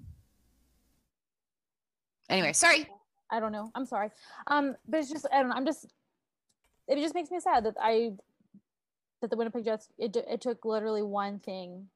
Anyway, 2.29 2.53
sorry. 2.53 2.89
I 3.31 3.41
don't 3.41 3.53
know. 3.53 3.71
I'm 3.75 3.87
sorry. 3.87 4.11
Um, 4.47 4.77
but 4.89 5.01
it's 5.01 5.11
just 5.11 5.27
I 5.33 5.41
don't 5.41 5.49
know. 5.49 5.57
I'm 5.57 5.67
just 5.67 5.87
it 6.89 6.97
just 6.97 7.15
makes 7.15 7.31
me 7.31 7.41
sad 7.41 7.65
that 7.65 7.75
I 7.81 8.13
that 9.21 9.31
the 9.31 9.37
Winnipeg 9.37 9.65
Jets 9.65 9.89
it, 9.99 10.17
it 10.17 10.41
took 10.41 10.65
literally 10.65 11.03
one 11.03 11.39
thing 11.39 11.89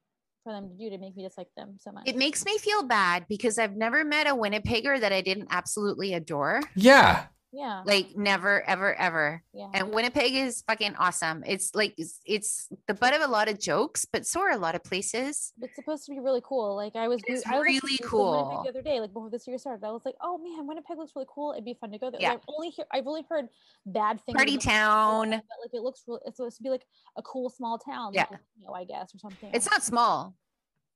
for 0.43 0.51
them 0.51 0.69
to 0.69 0.75
do 0.75 0.89
to 0.89 0.97
make 0.97 1.15
me 1.15 1.23
dislike 1.23 1.49
them 1.55 1.75
so 1.79 1.91
much. 1.91 2.07
It 2.07 2.15
makes 2.15 2.43
me 2.45 2.57
feel 2.57 2.83
bad 2.83 3.25
because 3.29 3.59
I've 3.59 3.75
never 3.75 4.03
met 4.03 4.27
a 4.27 4.31
Winnipegger 4.31 4.99
that 4.99 5.13
I 5.13 5.21
didn't 5.21 5.49
absolutely 5.51 6.13
adore. 6.13 6.61
Yeah. 6.75 7.25
Yeah. 7.53 7.83
Like 7.85 8.15
never, 8.15 8.61
ever, 8.67 8.93
ever. 8.95 9.43
yeah. 9.53 9.67
And 9.73 9.93
Winnipeg 9.93 10.33
is 10.33 10.61
fucking 10.61 10.95
awesome. 10.95 11.43
It's 11.45 11.75
like 11.75 11.93
it's, 11.97 12.19
it's 12.25 12.69
the 12.87 12.93
butt 12.93 13.13
of 13.13 13.21
a 13.21 13.27
lot 13.27 13.49
of 13.49 13.59
jokes, 13.59 14.05
but 14.05 14.25
so 14.25 14.41
are 14.41 14.51
a 14.51 14.57
lot 14.57 14.75
of 14.75 14.83
places. 14.83 15.53
it's 15.61 15.75
supposed 15.75 16.05
to 16.05 16.11
be 16.11 16.19
really 16.19 16.41
cool. 16.43 16.75
Like 16.75 16.95
I 16.95 17.07
was, 17.07 17.21
It's 17.27 17.45
I 17.45 17.57
was 17.57 17.63
really 17.65 17.77
actually 17.77 17.91
in 17.91 17.97
Winnipeg 17.97 18.09
cool. 18.09 18.61
the 18.63 18.69
other 18.69 18.81
day, 18.81 18.99
like 18.99 19.11
before 19.13 19.29
this 19.29 19.47
year 19.47 19.57
started. 19.57 19.85
I 19.85 19.91
was 19.91 20.03
like, 20.05 20.15
oh 20.21 20.37
man, 20.37 20.65
Winnipeg 20.67 20.97
looks 20.97 21.11
really 21.15 21.27
cool. 21.33 21.51
It'd 21.51 21.65
be 21.65 21.73
fun 21.79 21.91
to 21.91 21.97
go 21.99 22.09
there. 22.09 22.21
Yeah. 22.21 22.29
Like, 22.31 22.37
I've 22.39 22.53
only 22.55 22.69
hear, 22.69 22.85
I've 22.91 23.07
only 23.07 23.25
heard 23.29 23.45
bad 23.85 24.21
things. 24.21 24.35
Party 24.35 24.53
about 24.55 24.63
it, 24.63 24.67
town. 24.69 25.29
But 25.31 25.41
like 25.63 25.73
it 25.73 25.81
looks 25.81 26.03
really. 26.07 26.21
It's 26.25 26.37
supposed 26.37 26.57
to 26.57 26.63
be 26.63 26.69
like 26.69 26.85
a 27.17 27.21
cool 27.21 27.49
small 27.49 27.77
town. 27.77 28.13
Yeah. 28.13 28.25
like, 28.31 28.39
you 28.57 28.65
know, 28.65 28.73
I 28.73 28.85
guess 28.85 29.13
or 29.13 29.19
something. 29.19 29.49
It's 29.53 29.69
not 29.69 29.83
small. 29.83 30.35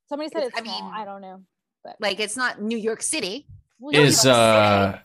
Somebody 0.08 0.30
said 0.30 0.44
it's- 0.44 0.52
it's, 0.58 0.60
I 0.60 0.64
small. 0.64 0.82
mean, 0.90 0.94
I 0.94 1.04
don't 1.04 1.20
know. 1.20 1.42
But 1.84 1.96
Like 2.00 2.18
it's 2.20 2.36
not 2.36 2.60
New 2.62 2.78
York 2.78 3.02
City. 3.02 3.46
Well, 3.78 3.92
you 3.92 4.00
Is 4.00 4.24
know, 4.24 4.32
uh 4.32 4.98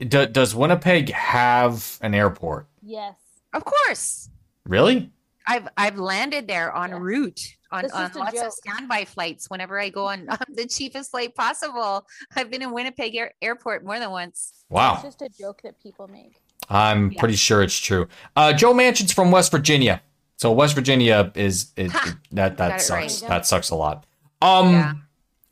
do, 0.00 0.26
does 0.26 0.54
Winnipeg 0.54 1.10
have 1.10 1.98
an 2.00 2.14
airport? 2.14 2.66
yes. 2.82 3.14
Of 3.54 3.64
course. 3.64 4.28
Really? 4.66 5.10
I've 5.46 5.68
I've 5.78 5.96
landed 5.98 6.46
there 6.46 6.70
en 6.76 6.90
Yeah. 6.90 6.98
route 7.00 7.40
on, 7.72 7.82
That's 7.82 7.94
on 7.94 8.02
just 8.08 8.16
a 8.16 8.18
lots 8.18 8.34
of 8.38 8.42
joke. 8.44 8.52
standby 8.52 9.04
flights 9.06 9.48
whenever 9.48 9.80
I 9.80 9.88
go 9.88 10.06
on 10.08 10.26
um, 10.28 10.36
the 10.50 10.66
cheapest 10.66 11.10
flight 11.12 11.34
possible. 11.34 12.06
I've 12.36 12.50
been 12.50 12.60
in 12.60 12.72
Winnipeg 12.72 13.16
Air- 13.16 13.32
Airport 13.40 13.84
more 13.86 13.98
than 13.98 14.10
once. 14.10 14.52
Wow, 14.68 14.94
it's 14.94 15.02
just 15.04 15.22
a 15.22 15.30
joke 15.30 15.62
that 15.62 15.82
people 15.82 16.08
make. 16.08 16.34
I'm 16.68 17.10
Yeah. 17.12 17.18
pretty 17.20 17.36
sure 17.36 17.62
it's 17.62 17.78
true. 17.78 18.06
Uh 18.36 18.52
Joe 18.52 18.74
Manchin's 18.74 19.12
from 19.14 19.30
West 19.30 19.50
Virginia. 19.50 20.02
So 20.36 20.52
West 20.52 20.74
Virginia 20.74 21.32
is, 21.34 21.72
is 21.76 21.90
that 22.32 22.58
that 22.58 22.82
it 22.82 22.90
right. 22.90 23.10
sucks. 23.10 23.22
That 23.22 23.46
sucks 23.46 23.70
a 23.70 23.74
lot. 23.76 24.04
Um 24.42 24.72
yeah. 24.72 24.92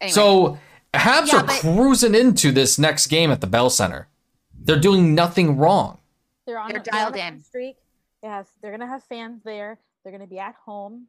Anyway, 0.02 0.12
So 0.12 0.58
Habs 0.92 1.32
Yeah, 1.32 1.38
are 1.40 1.44
but- 1.44 1.60
cruising 1.60 2.14
into 2.14 2.52
this 2.52 2.78
next 2.78 3.06
game 3.06 3.30
at 3.30 3.40
the 3.40 3.46
Bell 3.46 3.70
Center. 3.70 4.08
They're 4.66 4.78
doing 4.80 5.14
nothing 5.14 5.56
wrong. 5.56 5.98
They're 6.46 6.58
on. 6.58 6.68
They're 6.70 6.80
a- 6.80 6.84
dialed 6.84 7.14
on 7.14 7.20
a 7.20 7.26
in. 7.28 7.40
Streak. 7.42 7.76
They 8.22 8.28
have. 8.28 8.48
They're 8.60 8.70
gonna 8.72 8.86
have 8.86 9.02
fans 9.04 9.42
there. 9.44 9.78
They're 10.02 10.12
gonna 10.12 10.26
be 10.26 10.38
at 10.38 10.54
home. 10.64 11.06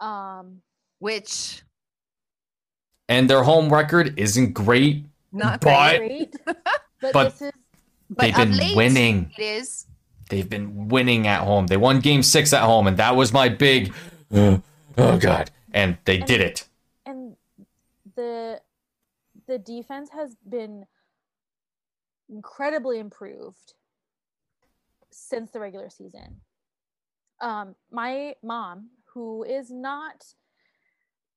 Um. 0.00 0.62
which 1.00 1.62
And 3.08 3.28
their 3.30 3.42
home 3.42 3.72
record 3.72 4.18
isn't 4.18 4.52
great. 4.52 5.04
not 5.32 5.60
But- 5.60 5.98
great, 5.98 6.34
Great. 6.44 6.56
But, 7.00 7.12
But- 7.12 7.24
this 7.30 7.42
is 7.42 7.52
but 8.10 8.22
They've 8.22 8.38
of 8.38 8.48
been 8.48 8.56
late, 8.58 8.76
winning. 8.76 9.32
It 9.38 9.42
is. 9.42 9.86
They've 10.30 10.48
been 10.48 10.88
winning 10.88 11.26
at 11.26 11.42
home. 11.42 11.66
They 11.68 11.76
won 11.76 12.00
game 12.00 12.22
six 12.22 12.52
at 12.52 12.62
home, 12.62 12.86
and 12.86 12.96
that 12.96 13.14
was 13.16 13.32
my 13.32 13.48
big 13.50 13.92
oh, 14.32 14.62
oh 14.96 15.18
god. 15.18 15.50
And 15.72 15.98
they 16.06 16.18
did 16.18 16.40
it. 16.40 16.66
and 17.06 17.36
the 18.16 18.60
the 19.46 19.58
defense 19.58 20.10
has 20.10 20.34
been 20.48 20.86
incredibly 22.30 22.98
improved 22.98 23.74
since 25.10 25.50
the 25.50 25.60
regular 25.60 25.90
season. 25.90 26.40
Um, 27.40 27.74
my 27.90 28.34
mom, 28.42 28.90
who 29.14 29.44
is 29.44 29.70
not 29.70 30.24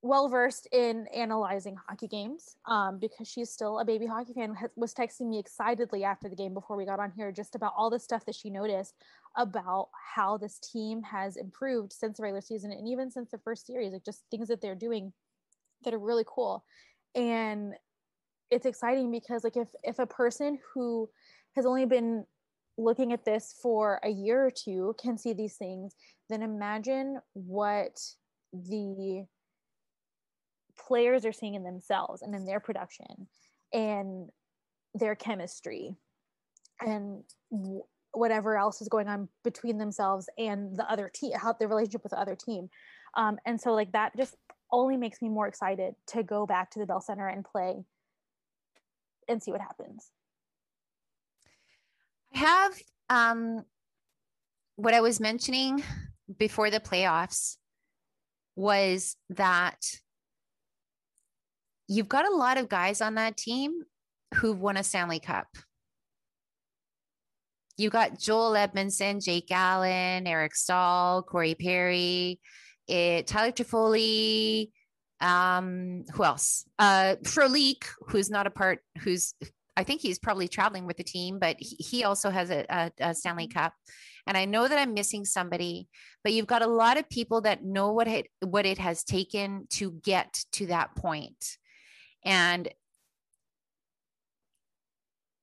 well 0.04 0.30
versed 0.30 0.68
in 0.72 1.06
analyzing 1.14 1.76
hockey 1.88 2.08
games, 2.08 2.56
um, 2.66 2.98
because 2.98 3.28
she's 3.28 3.52
still 3.52 3.80
a 3.80 3.86
baby 3.86 4.08
hockey 4.08 4.34
fan, 4.34 4.58
was 4.76 4.94
texting 4.94 5.30
me 5.30 5.38
excitedly 5.38 6.04
after 6.04 6.28
the 6.28 6.36
game 6.36 6.54
before 6.54 6.76
we 6.76 6.86
got 6.86 7.00
on 7.00 7.12
here, 7.12 7.32
just 7.32 7.54
about 7.54 7.74
all 7.78 7.90
the 7.90 8.00
stuff 8.00 8.26
that 8.26 8.36
she 8.36 8.50
noticed 8.50 8.96
about 9.38 9.90
how 10.16 10.38
this 10.38 10.60
team 10.60 11.04
has 11.04 11.38
improved 11.38 11.94
since 11.94 12.18
the 12.18 12.24
regular 12.24 12.42
season 12.42 12.72
and 12.72 12.88
even 12.88 13.12
since 13.12 13.30
the 13.30 13.38
first 13.38 13.68
series, 13.68 13.94
like 13.94 14.04
just 14.04 14.24
things 14.32 14.48
that 14.48 14.60
they're 14.60 14.76
doing 14.76 15.14
that 15.84 15.94
are 15.94 16.00
really 16.00 16.26
cool. 16.28 16.66
And 17.14 17.76
it's 18.52 18.66
exciting 18.66 19.10
because 19.10 19.44
like 19.44 19.58
if 19.58 19.70
if 19.84 19.98
a 19.98 20.06
person 20.06 20.60
who 20.74 21.10
has 21.56 21.66
only 21.66 21.86
been 21.86 22.26
looking 22.78 23.14
at 23.14 23.26
this 23.26 23.56
for 23.62 24.00
a 24.04 24.10
year 24.10 24.46
or 24.46 24.52
two 24.52 24.96
can 25.02 25.18
see 25.18 25.34
these 25.34 25.56
things, 25.56 25.96
then 26.30 26.42
imagine 26.42 27.20
what 27.34 28.00
the 28.54 29.26
players 30.88 31.26
are 31.26 31.34
seeing 31.34 31.56
in 31.56 31.64
themselves 31.64 32.22
and 32.22 32.36
in 32.36 32.46
their 32.46 32.60
production 32.60 33.28
and 33.74 34.30
their 34.94 35.16
chemistry 35.16 35.96
and 36.82 37.24
w- 37.52 37.84
whatever 38.14 38.58
else 38.58 38.82
is 38.82 38.90
going 38.90 39.08
on 39.08 39.30
between 39.44 39.78
themselves 39.78 40.28
and 40.38 40.76
the 40.78 40.90
other 40.92 41.10
team 41.14 41.32
how 41.36 41.54
their 41.54 41.68
relationship 41.68 42.04
with 42.04 42.12
the 42.12 42.20
other 42.20 42.36
team. 42.36 42.70
Um, 43.16 43.38
and 43.46 43.60
so 43.60 43.74
like 43.74 43.92
that 43.94 44.16
just 44.18 44.36
only 44.72 44.98
makes 44.98 45.22
me 45.22 45.30
more 45.30 45.48
excited 45.48 45.96
to 46.08 46.24
go 46.24 46.46
back 46.46 46.72
to 46.72 46.80
the 46.80 46.86
bell 46.86 47.02
center 47.02 47.28
and 47.28 47.46
play 47.46 47.86
and 49.28 49.42
see 49.42 49.52
what 49.52 49.62
happens 49.62 50.10
I 52.34 52.40
have 52.40 52.82
um 53.10 53.64
what 54.76 54.94
I 54.94 55.02
was 55.02 55.20
mentioning 55.20 55.84
before 56.38 56.70
the 56.70 56.80
playoffs 56.80 57.58
was 58.56 59.16
that 59.30 59.78
you've 61.88 62.10
got 62.10 62.28
a 62.28 62.36
lot 62.36 62.58
of 62.58 62.70
guys 62.70 63.02
on 63.02 63.16
that 63.16 63.38
team 63.38 63.84
who've 64.36 64.60
won 64.60 64.78
a 64.78 64.84
Stanley 64.84 65.20
Cup. 65.20 65.48
You 67.78 67.90
got 67.90 68.20
Joel 68.20 68.54
Edmundson, 68.54 69.24
Jake 69.24 69.52
Allen, 69.52 70.28
Eric 70.28 70.56
Staal, 70.56 71.24
Corey 71.24 71.56
Perry, 71.56 72.40
eh, 72.88 73.24
Tyler 73.24 73.52
Toffoli, 73.52 74.70
um, 75.22 76.04
who 76.14 76.24
else? 76.24 76.66
Uh, 76.80 77.16
Frolik, 77.24 77.86
who's 78.08 78.30
not 78.30 78.48
a 78.48 78.52
part, 78.52 78.80
who's 79.00 79.34
I 79.78 79.84
think 79.84 80.02
he's 80.02 80.20
probably 80.20 80.48
traveling 80.48 80.86
with 80.86 80.98
the 80.98 81.04
team, 81.04 81.40
but 81.40 81.56
he, 81.60 81.76
he 81.78 82.04
also 82.04 82.30
has 82.30 82.50
a, 82.50 82.66
a, 82.70 82.92
a 83.00 83.16
Stanley 83.16 83.48
Cup. 83.48 83.74
And 84.28 84.38
I 84.38 84.46
know 84.46 84.68
that 84.68 84.78
I'm 84.78 84.94
missing 84.94 85.26
somebody, 85.26 85.88
but 86.24 86.34
you've 86.34 86.48
got 86.48 86.62
a 86.62 86.68
lot 86.68 86.98
of 86.98 87.10
people 87.10 87.42
that 87.42 87.64
know 87.64 87.92
what 87.92 88.08
it 88.08 88.28
what 88.42 88.66
it 88.66 88.78
has 88.78 89.04
taken 89.04 89.68
to 89.72 89.92
get 90.04 90.44
to 90.54 90.68
that 90.68 90.96
point. 90.96 91.58
And 92.24 92.68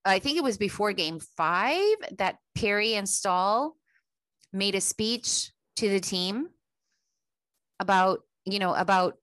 I 0.04 0.20
think 0.20 0.38
it 0.38 0.44
was 0.44 0.58
before 0.58 0.92
game 0.92 1.20
five 1.36 1.96
that 2.18 2.36
Perry 2.54 2.94
and 2.94 3.08
Staal 3.08 3.76
made 4.52 4.74
a 4.74 4.80
speech 4.80 5.50
to 5.76 5.88
the 5.88 6.00
team 6.00 6.48
about, 7.80 8.20
you 8.44 8.58
know, 8.58 8.74
about 8.74 9.16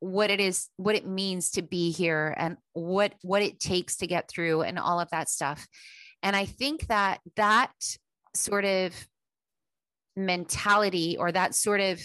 what 0.00 0.30
it 0.30 0.40
is 0.40 0.68
what 0.76 0.96
it 0.96 1.06
means 1.06 1.52
to 1.52 1.62
be 1.62 1.90
here 1.90 2.34
and 2.36 2.56
what 2.72 3.14
what 3.22 3.42
it 3.42 3.60
takes 3.60 3.96
to 3.96 4.06
get 4.06 4.28
through 4.28 4.62
and 4.62 4.78
all 4.78 4.98
of 4.98 5.10
that 5.10 5.28
stuff. 5.28 5.66
And 6.22 6.34
i 6.34 6.44
think 6.44 6.86
that 6.88 7.20
that 7.36 7.72
sort 8.34 8.64
of 8.64 8.94
mentality 10.16 11.16
or 11.18 11.30
that 11.30 11.54
sort 11.54 11.80
of 11.80 12.00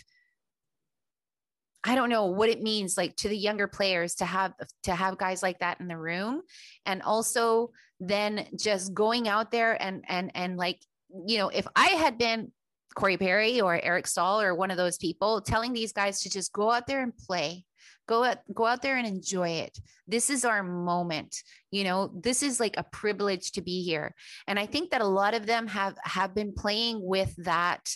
i 1.83 1.95
don't 1.95 2.09
know 2.09 2.25
what 2.25 2.49
it 2.49 2.61
means 2.61 2.97
like 2.97 3.15
to 3.15 3.29
the 3.29 3.37
younger 3.37 3.67
players 3.67 4.15
to 4.15 4.25
have 4.25 4.53
to 4.83 4.93
have 4.93 5.17
guys 5.17 5.41
like 5.41 5.59
that 5.59 5.79
in 5.79 5.87
the 5.87 5.97
room. 5.97 6.41
And 6.85 7.01
also 7.01 7.71
then 7.99 8.47
just 8.59 8.93
going 8.93 9.27
out 9.27 9.51
there 9.51 9.81
and 9.81 10.03
and 10.07 10.31
and 10.35 10.57
like 10.57 10.79
you 11.27 11.37
know 11.37 11.49
if 11.49 11.65
i 11.75 11.87
had 11.87 12.17
been 12.17 12.51
Corey 12.95 13.17
Perry 13.17 13.61
or 13.61 13.79
Eric 13.81 14.07
Staal 14.07 14.41
or 14.41 14.55
one 14.55 14.71
of 14.71 14.77
those 14.77 14.97
people 14.97 15.41
telling 15.41 15.73
these 15.73 15.91
guys 15.91 16.21
to 16.21 16.29
just 16.29 16.51
go 16.53 16.71
out 16.71 16.87
there 16.87 17.01
and 17.01 17.15
play. 17.15 17.65
Go 18.07 18.23
out 18.23 18.37
go 18.53 18.65
out 18.65 18.81
there 18.81 18.97
and 18.97 19.07
enjoy 19.07 19.49
it. 19.49 19.77
This 20.07 20.29
is 20.29 20.45
our 20.45 20.63
moment. 20.63 21.35
You 21.71 21.83
know 21.83 22.11
this 22.23 22.43
is 22.43 22.59
like 22.59 22.75
a 22.77 22.83
privilege 22.83 23.51
to 23.53 23.61
be 23.61 23.83
here. 23.83 24.13
And 24.47 24.59
i 24.59 24.65
think 24.65 24.91
that 24.91 25.01
a 25.01 25.07
lot 25.07 25.33
of 25.33 25.45
them 25.45 25.67
have 25.67 25.95
have 26.03 26.35
been 26.35 26.53
playing 26.53 26.99
with 27.01 27.35
that 27.37 27.89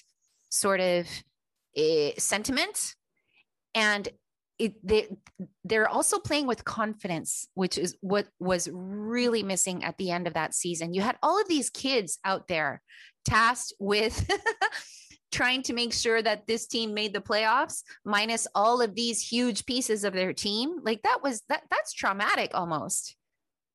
sort 0.49 0.79
of 0.79 1.07
uh, 1.77 2.09
sentiment. 2.17 2.95
And 3.75 4.09
it, 4.59 4.75
they 4.85 5.07
they're 5.63 5.87
also 5.87 6.19
playing 6.19 6.45
with 6.45 6.65
confidence 6.65 7.47
which 7.53 7.77
is 7.77 7.97
what 8.01 8.27
was 8.39 8.69
really 8.71 9.41
missing 9.41 9.83
at 9.83 9.97
the 9.97 10.11
end 10.11 10.27
of 10.27 10.33
that 10.33 10.53
season. 10.53 10.93
You 10.93 11.01
had 11.01 11.17
all 11.23 11.41
of 11.41 11.47
these 11.47 11.69
kids 11.69 12.19
out 12.25 12.47
there 12.47 12.81
tasked 13.25 13.73
with 13.79 14.29
trying 15.31 15.63
to 15.63 15.73
make 15.73 15.93
sure 15.93 16.21
that 16.21 16.45
this 16.45 16.67
team 16.67 16.93
made 16.93 17.13
the 17.13 17.21
playoffs 17.21 17.83
minus 18.03 18.47
all 18.53 18.81
of 18.81 18.95
these 18.95 19.21
huge 19.21 19.65
pieces 19.65 20.03
of 20.03 20.13
their 20.13 20.33
team. 20.33 20.79
Like 20.83 21.01
that 21.03 21.19
was 21.23 21.41
that 21.49 21.63
that's 21.71 21.93
traumatic 21.93 22.51
almost 22.53 23.15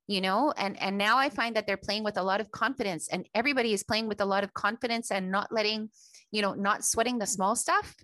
you 0.07 0.21
know? 0.21 0.53
And 0.57 0.81
and 0.83 0.99
now 0.99 1.17
i 1.17 1.31
find 1.31 1.57
that 1.57 1.67
they're 1.67 1.79
playing 1.79 2.05
with 2.05 2.19
a 2.19 2.23
lot 2.23 2.41
of 2.41 2.51
confidence 2.51 3.09
and 3.09 3.27
everybody 3.35 3.73
is 3.73 3.83
playing 3.83 4.07
with 4.07 4.21
a 4.21 4.27
lot 4.27 4.45
of 4.45 4.53
confidence 4.53 5.11
and 5.11 5.31
not 5.31 5.51
letting 5.51 5.89
you 6.31 6.43
know 6.43 6.53
not 6.53 6.85
sweating 6.85 7.19
the 7.19 7.27
small 7.27 7.57
stuff 7.57 7.97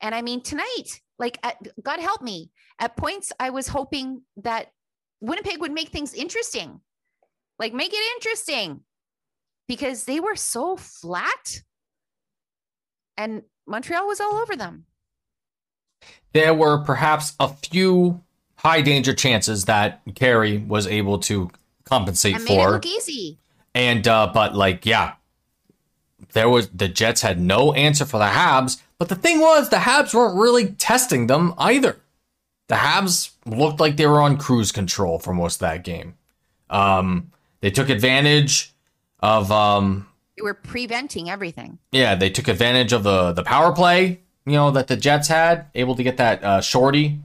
and 0.00 0.14
i 0.14 0.22
mean 0.22 0.42
tonight 0.42 1.00
like 1.18 1.38
at, 1.42 1.56
god 1.82 2.00
help 2.00 2.22
me 2.22 2.50
at 2.78 2.96
points 2.96 3.32
i 3.40 3.50
was 3.50 3.68
hoping 3.68 4.22
that 4.36 4.72
winnipeg 5.20 5.60
would 5.60 5.72
make 5.72 5.88
things 5.88 6.14
interesting 6.14 6.80
like 7.58 7.72
make 7.72 7.92
it 7.92 8.12
interesting 8.16 8.80
because 9.66 10.04
they 10.04 10.20
were 10.20 10.36
so 10.36 10.76
flat 10.76 11.62
and 13.16 13.42
Montreal 13.66 14.06
was 14.06 14.20
all 14.20 14.34
over 14.34 14.56
them. 14.56 14.86
there 16.32 16.54
were 16.54 16.78
perhaps 16.78 17.34
a 17.40 17.48
few 17.48 18.22
high 18.56 18.80
danger 18.80 19.12
chances 19.12 19.66
that 19.66 20.00
Carey 20.14 20.58
was 20.58 20.86
able 20.86 21.18
to 21.18 21.50
compensate 21.84 22.36
it 22.36 22.42
for. 22.42 22.70
look 22.70 22.86
easy. 22.86 23.38
And 23.74 24.06
uh 24.08 24.30
but 24.32 24.54
like 24.54 24.86
yeah, 24.86 25.14
there 26.32 26.48
was 26.48 26.68
the 26.68 26.88
Jets 26.88 27.22
had 27.22 27.40
no 27.40 27.72
answer 27.72 28.04
for 28.04 28.18
the 28.18 28.26
Habs, 28.26 28.80
but 28.98 29.08
the 29.08 29.14
thing 29.14 29.40
was 29.40 29.68
the 29.70 29.76
Habs 29.76 30.12
weren't 30.14 30.36
really 30.36 30.72
testing 30.72 31.26
them 31.26 31.54
either. 31.58 31.96
The 32.68 32.74
Habs 32.76 33.30
looked 33.46 33.80
like 33.80 33.96
they 33.96 34.06
were 34.06 34.20
on 34.20 34.36
cruise 34.36 34.72
control 34.72 35.18
for 35.18 35.32
most 35.32 35.56
of 35.56 35.60
that 35.60 35.84
game. 35.84 36.14
Um 36.70 37.30
they 37.60 37.70
took 37.70 37.88
advantage 37.88 38.72
of 39.20 39.50
um 39.50 40.08
They 40.36 40.42
were 40.42 40.54
preventing 40.54 41.30
everything. 41.30 41.78
yeah, 41.92 42.14
they 42.14 42.30
took 42.30 42.48
advantage 42.48 42.92
of 42.92 43.02
the 43.04 43.32
the 43.32 43.42
power 43.42 43.72
play, 43.72 44.20
you 44.44 44.52
know, 44.52 44.70
that 44.72 44.88
the 44.88 44.96
Jets 44.96 45.28
had, 45.28 45.66
able 45.74 45.94
to 45.94 46.02
get 46.02 46.16
that 46.18 46.42
uh, 46.44 46.60
shorty. 46.60 47.20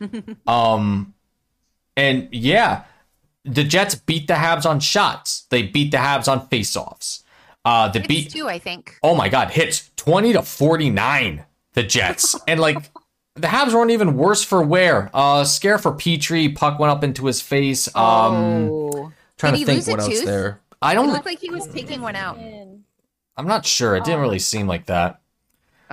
um, 0.46 1.14
and 1.96 2.28
yeah, 2.32 2.84
the 3.44 3.64
Jets 3.64 3.94
beat 3.94 4.26
the 4.28 4.34
Habs 4.34 4.64
on 4.68 4.78
shots. 4.80 5.46
They 5.50 5.62
beat 5.62 5.90
the 5.90 5.96
Habs 5.98 6.30
on 6.30 6.46
faceoffs. 6.48 7.22
Uh, 7.68 7.88
the 7.88 8.00
beat. 8.00 8.30
two, 8.30 8.48
I 8.48 8.58
think. 8.58 8.98
Oh 9.02 9.14
my 9.14 9.28
God, 9.28 9.50
hits 9.50 9.90
twenty 9.96 10.32
to 10.32 10.42
forty 10.42 10.90
nine. 10.90 11.44
The 11.74 11.82
Jets 11.82 12.34
and 12.48 12.58
like. 12.60 12.90
The 13.34 13.46
Habs 13.46 13.72
weren't 13.72 13.92
even 13.92 14.16
worse 14.16 14.42
for 14.42 14.60
wear. 14.62 15.10
Uh, 15.14 15.44
scare 15.44 15.78
for 15.78 15.92
Petry. 15.92 16.52
Puck 16.56 16.80
went 16.80 16.90
up 16.90 17.04
into 17.04 17.24
his 17.26 17.40
face. 17.40 17.86
Um, 17.94 18.68
oh. 18.68 19.12
trying 19.36 19.52
Did 19.54 19.60
to 19.60 19.66
think 19.66 19.86
what 19.86 20.00
else 20.00 20.08
tooth? 20.08 20.24
there. 20.24 20.60
I 20.82 20.94
don't. 20.94 21.12
looked 21.12 21.24
like 21.24 21.38
he 21.38 21.48
was 21.50 21.64
taking 21.68 22.00
one 22.00 22.16
out. 22.16 22.36
I'm 23.36 23.46
not 23.46 23.64
sure. 23.64 23.94
It 23.94 24.02
didn't 24.02 24.18
Oh. 24.18 24.22
really 24.22 24.40
seem 24.40 24.66
like 24.66 24.86
that. 24.86 25.20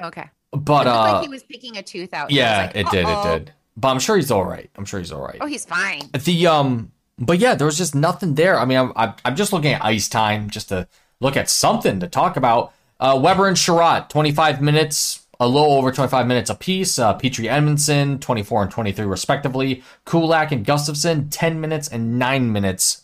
Okay. 0.02 0.28
But 0.52 0.88
uh, 0.88 1.02
like 1.14 1.22
he 1.22 1.30
was 1.30 1.44
picking 1.44 1.78
a 1.78 1.84
tooth 1.84 2.16
out. 2.16 2.32
Yeah, 2.32 2.64
like, 2.74 2.76
it 2.78 2.90
did. 2.90 3.08
It 3.08 3.24
did. 3.24 3.54
But 3.78 3.90
I'm 3.90 4.00
sure 4.00 4.16
he's 4.16 4.32
all 4.32 4.44
right. 4.46 4.70
I'm 4.76 4.86
sure 4.86 5.00
he's 5.00 5.12
all 5.12 5.22
right. 5.22 5.38
Oh, 5.40 5.46
he's 5.46 5.66
fine. 5.66 6.10
The 6.18 6.48
um, 6.48 6.92
but 7.20 7.38
yeah, 7.38 7.54
there 7.54 7.66
was 7.68 7.78
just 7.78 7.94
nothing 7.94 8.34
there. 8.34 8.58
I 8.58 8.66
mean, 8.66 8.92
I'm, 8.96 9.14
I'm 9.24 9.36
just 9.36 9.54
looking 9.54 9.74
at 9.74 9.86
ice 9.86 10.10
time 10.10 10.50
just 10.50 10.70
to 10.70 10.88
look 11.20 11.38
at 11.38 11.50
something 11.50 12.00
to 12.00 12.08
talk 12.08 12.38
about. 12.38 12.74
Uh, 13.00 13.20
Weber 13.22 13.48
and 13.48 13.58
Chiarot, 13.58 14.10
25 14.10 14.62
minutes, 14.62 15.26
a 15.40 15.48
little 15.48 15.74
over 15.74 15.92
25 15.92 16.28
minutes 16.28 16.50
apiece. 16.50 16.98
Uh, 16.98 17.18
Petry 17.18 17.50
Edmundson, 17.50 18.20
24 18.22 18.64
and 18.64 18.72
23 18.72 19.06
respectively. 19.06 19.84
Kulak 20.06 20.52
and 20.52 20.66
Gustafsson, 20.66 21.28
10 21.30 21.60
minutes 21.60 21.88
and 21.88 22.18
9 22.18 22.52
minutes 22.52 23.04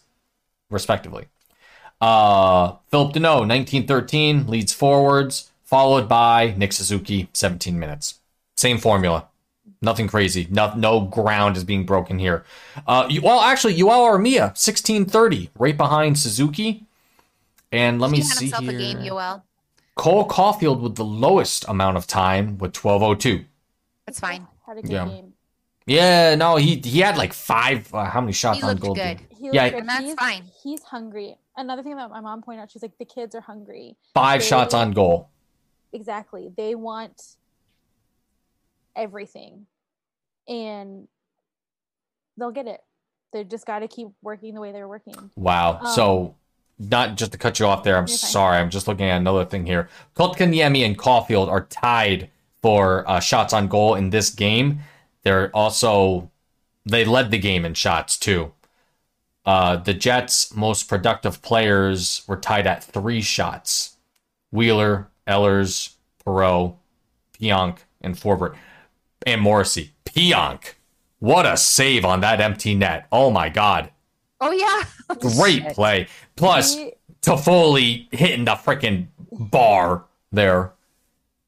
respectively. 0.70 1.27
Uh, 2.00 2.75
Phillip 2.89 3.13
Danault, 3.13 3.48
1913, 3.48 4.48
leads 4.48 4.74
forwards, 4.74 5.51
followed 5.63 6.10
by 6.10 6.53
Nick 6.58 6.74
Suzuki, 6.74 7.30
17 7.34 7.77
minutes. 7.77 8.20
Same 8.56 8.77
formula. 8.77 9.27
Nothing 9.84 10.08
crazy. 10.08 10.48
No, 10.50 10.74
no 10.75 11.01
ground 11.01 11.58
is 11.58 11.63
being 11.63 11.86
broken 11.86 12.20
here. 12.20 12.44
Uh, 12.88 13.08
you, 13.10 13.22
well, 13.22 13.41
actually, 13.41 13.75
Joel 13.75 14.08
Armia, 14.08 14.50
1630, 14.50 15.50
right 15.58 15.75
behind 15.75 16.18
Suzuki. 16.18 16.86
And 17.72 18.01
let 18.01 18.12
me 18.12 18.18
he 18.18 18.24
had 18.24 18.38
see 18.38 18.46
himself 18.46 18.63
here. 18.63 18.75
a 18.75 18.78
game, 18.78 19.04
Joel. 19.04 19.44
Cole 19.96 20.28
Caufield 20.28 20.82
with 20.82 20.96
the 20.96 21.06
lowest 21.06 21.66
amount 21.68 21.98
of 21.98 22.08
time 22.08 22.58
with 22.58 22.75
1202. 22.75 23.46
That's 24.06 24.20
fine. 24.20 24.48
Had 24.66 24.78
a 24.78 24.82
good 24.82 24.92
Yeah. 24.92 25.06
game. 25.08 25.34
Yeah, 25.88 26.36
no, 26.36 26.58
he 26.58 26.75
he 26.84 27.00
had 27.00 27.18
like 27.18 27.34
five. 27.34 27.94
Uh, 27.94 28.06
how 28.06 28.22
many 28.22 28.34
shots 28.34 28.60
He 28.60 28.63
on 28.66 28.78
goal? 28.78 28.94
good. 28.96 29.18
did- 29.18 29.38
He 29.38 29.50
Yeah, 29.51 29.70
good. 29.70 29.80
And 29.80 29.90
that's 29.90 30.01
he's, 30.04 30.13
fine. 30.16 30.44
He's 30.63 30.84
hungry. 30.84 31.38
Another 31.58 31.82
thing 31.84 31.96
that 31.96 32.10
my 32.10 32.22
mom 32.22 32.42
pointed 32.42 32.62
out, 32.62 32.72
she's 32.72 32.82
like, 32.82 32.98
the 32.98 33.06
kids 33.06 33.36
are 33.36 33.42
hungry. 33.42 33.98
Five 34.13 34.42
They- 34.42 34.48
shots 34.48 34.74
on 34.74 34.92
goal. 34.92 35.30
Exactly. 35.92 36.51
They 36.56 36.75
want 36.75 37.36
everything. 38.96 39.66
And 40.48 41.08
they'll 42.38 42.51
get 42.51 42.68
it. 42.68 42.82
They 43.34 43.44
just 43.44 43.66
got 43.66 43.80
to 43.80 43.88
keep 43.88 44.10
working 44.22 44.54
the 44.54 44.62
way 44.62 44.72
they're 44.72 44.88
working. 44.88 45.32
Wow. 45.36 45.80
Um, 45.82 45.88
so, 45.95 46.36
not 46.89 47.15
just 47.17 47.32
to 47.32 47.38
cut 47.38 47.60
you 47.60 47.67
off 47.67 47.84
there, 47.84 47.96
I'm 47.96 48.04
You're 48.08 48.17
fine. 48.17 48.30
sorry. 48.32 48.58
I'm 48.58 48.70
just 48.70 48.88
looking 48.88 49.06
at 49.08 49.17
another 49.17 49.46
thing 49.46 49.65
here. 49.65 49.88
Kotkaniemi 50.15 50.86
and 50.86 50.98
Caufield 50.98 51.48
are 51.48 51.65
tied 51.65 52.30
for 52.62 53.08
uh, 53.10 53.20
shots 53.20 53.54
on 53.54 53.67
goal 53.67 53.96
in 53.96 54.10
this 54.10 54.30
game. 54.30 54.80
They're 55.24 55.56
also 55.56 56.30
they 56.86 57.06
led 57.06 57.30
the 57.30 57.38
game 57.38 57.63
in 57.65 57.76
shots 57.76 58.17
too. 58.17 58.54
Uh, 59.46 59.76
the 59.76 59.94
Jets' 59.94 60.56
most 60.56 60.88
productive 60.88 61.41
players 61.41 62.24
were 62.28 62.38
tied 62.38 62.65
at 62.67 62.84
three 62.84 63.22
shots: 63.22 63.98
Wheeler, 64.52 65.08
Ehlers, 65.28 65.94
Perreault, 66.26 66.76
Pionk, 67.39 67.80
and 68.02 68.15
Forbort, 68.15 68.56
and 69.26 69.41
Morrissey. 69.41 69.91
Pionk, 70.06 70.74
what 71.20 71.46
a 71.46 71.56
save 71.58 72.04
on 72.06 72.22
that 72.22 72.41
empty 72.41 72.74
net! 72.76 73.08
Oh 73.12 73.30
my 73.30 73.50
God. 73.50 73.90
Oh 74.41 74.51
yeah. 74.51 75.15
Great 75.38 75.63
Shit. 75.63 75.73
play. 75.73 76.08
Plus, 76.36 76.75
He- 76.75 76.93
Toffoli 77.21 78.13
hitting 78.13 78.45
the 78.45 78.51
freaking 78.56 79.08
bar 79.32 80.06
there 80.32 80.73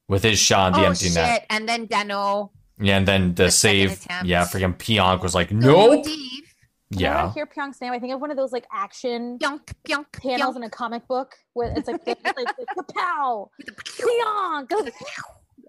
with 0.08 0.22
his 0.22 0.38
shot 0.38 0.72
on 0.74 0.80
the 0.80 0.86
oh 0.86 0.90
empty 0.90 1.06
shit! 1.06 1.14
net. 1.16 1.46
And 1.50 1.68
then 1.68 1.88
Danault. 1.88 2.50
Yeah, 2.78 2.96
and 2.98 3.06
then 3.08 3.34
the, 3.34 3.44
The 3.44 3.50
save. 3.50 4.06
Yeah, 4.24 4.44
freaking 4.44 4.76
Pionk 4.76 5.22
was 5.22 5.34
like, 5.34 5.48
So 5.50 5.56
nope. 5.56 6.04
deep. 6.04 6.44
Whenever 6.90 7.16
I 7.16 7.22
Yeah. 7.24 7.32
hear 7.32 7.46
Pionk's 7.46 7.80
name, 7.80 7.92
I 7.92 7.98
think 7.98 8.12
of 8.14 8.20
one 8.20 8.30
of 8.30 8.36
those 8.36 8.52
like 8.52 8.66
action 8.72 9.38
Pyonk, 9.40 9.72
pyonk, 9.88 10.06
panels 10.12 10.54
pyonk. 10.54 10.56
in 10.58 10.62
a 10.64 10.70
comic 10.70 11.08
book 11.08 11.34
where 11.54 11.72
it's 11.76 11.88
like, 11.88 12.00
it's 12.06 12.22
like, 12.24 12.36
like 12.36 12.48
kapow, 12.76 13.48
Pyong. 13.98 14.68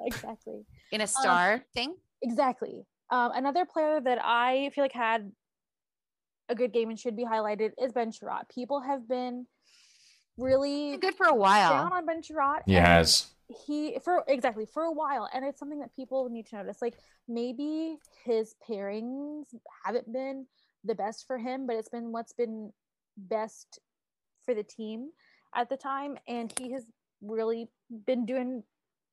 exactly. 0.01 0.65
in 0.91 1.01
a 1.01 1.07
star 1.07 1.63
thing. 1.73 1.95
Exactly. 2.21 2.85
Um, 3.09 3.31
another 3.33 3.65
player 3.65 3.99
that 4.01 4.19
I 4.23 4.71
feel 4.75 4.83
like 4.83 4.91
had 4.93 5.31
a 6.49 6.55
good 6.55 6.73
game 6.73 6.89
and 6.89 6.99
should 6.99 7.15
be 7.15 7.25
highlighted 7.25 7.71
is 7.81 7.91
Ben 7.91 8.11
Chiarot. 8.11 8.47
People 8.53 8.81
have 8.81 9.07
been 9.07 9.45
really 10.37 10.97
Good 10.97 11.15
for 11.15 11.25
a 11.25 11.29
down 11.29 11.39
while. 11.39 11.93
on 11.93 12.05
Ben 12.05 12.21
Chiarot. 12.21 12.61
He 12.65 12.73
has. 12.73 13.27
He 13.65 13.97
for 14.03 14.23
exactly 14.27 14.65
for 14.65 14.83
a 14.83 14.91
while, 14.91 15.29
and 15.33 15.45
it's 15.45 15.59
something 15.59 15.79
that 15.79 15.95
people 15.95 16.29
need 16.29 16.47
to 16.47 16.57
notice. 16.57 16.81
Like 16.81 16.95
maybe 17.27 17.97
his 18.23 18.55
pairings 18.67 19.45
haven't 19.83 20.11
been 20.11 20.47
the 20.83 20.95
best 20.95 21.27
for 21.27 21.37
him, 21.37 21.67
but 21.67 21.75
it's 21.75 21.89
been 21.89 22.11
what's 22.11 22.33
been 22.33 22.71
best 23.17 23.79
for 24.45 24.55
the 24.55 24.63
team 24.63 25.09
at 25.53 25.69
the 25.69 25.77
time, 25.77 26.17
and 26.27 26.51
he 26.59 26.71
has 26.71 26.85
really 27.21 27.69
been 28.07 28.25
doing 28.25 28.63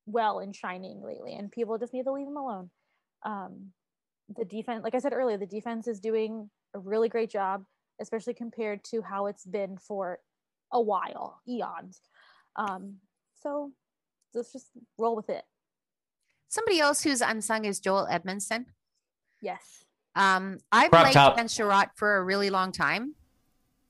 well 0.07 0.39
and 0.41 0.57
shining 0.57 1.03
lately. 1.03 1.35
And 1.35 1.53
people 1.53 1.77
just 1.79 1.93
need 1.93 2.05
to 2.05 2.13
leave 2.13 2.27
him 2.27 2.37
alone. 2.37 2.71
Um, 3.25 3.73
the 4.35 4.45
defense, 4.47 4.83
like 4.83 4.95
I 4.95 4.99
said 4.99 5.13
earlier, 5.13 5.37
the 5.37 5.47
defense 5.47 5.87
is 5.87 6.01
doing 6.01 6.49
a 6.75 6.79
really 6.79 7.09
great 7.09 7.31
job, 7.31 7.65
especially 8.01 8.35
compared 8.35 8.85
to 8.85 9.03
how 9.03 9.27
it's 9.27 9.45
been 9.45 9.77
for 9.79 10.19
a 10.73 10.81
while, 10.81 11.41
eons. 11.49 12.01
Um, 12.57 12.97
so 13.43 13.73
let's 14.35 14.53
just 14.53 14.71
roll 14.99 15.17
with 15.17 15.31
it. 15.31 15.45
Somebody 16.49 16.81
else 16.81 17.03
who's 17.03 17.21
unsung 17.21 17.65
is 17.65 17.81
Joel 17.81 18.09
Edmundson. 18.11 18.67
Yes. 19.41 19.85
Um, 20.15 20.59
I've 20.71 20.91
Crop 20.91 21.05
liked 21.05 21.15
top. 21.15 21.37
Ben 21.37 21.47
Chiarot 21.47 21.91
for 21.97 22.17
a 22.17 22.25
really 22.25 22.51
long 22.51 22.73
time. 22.73 23.15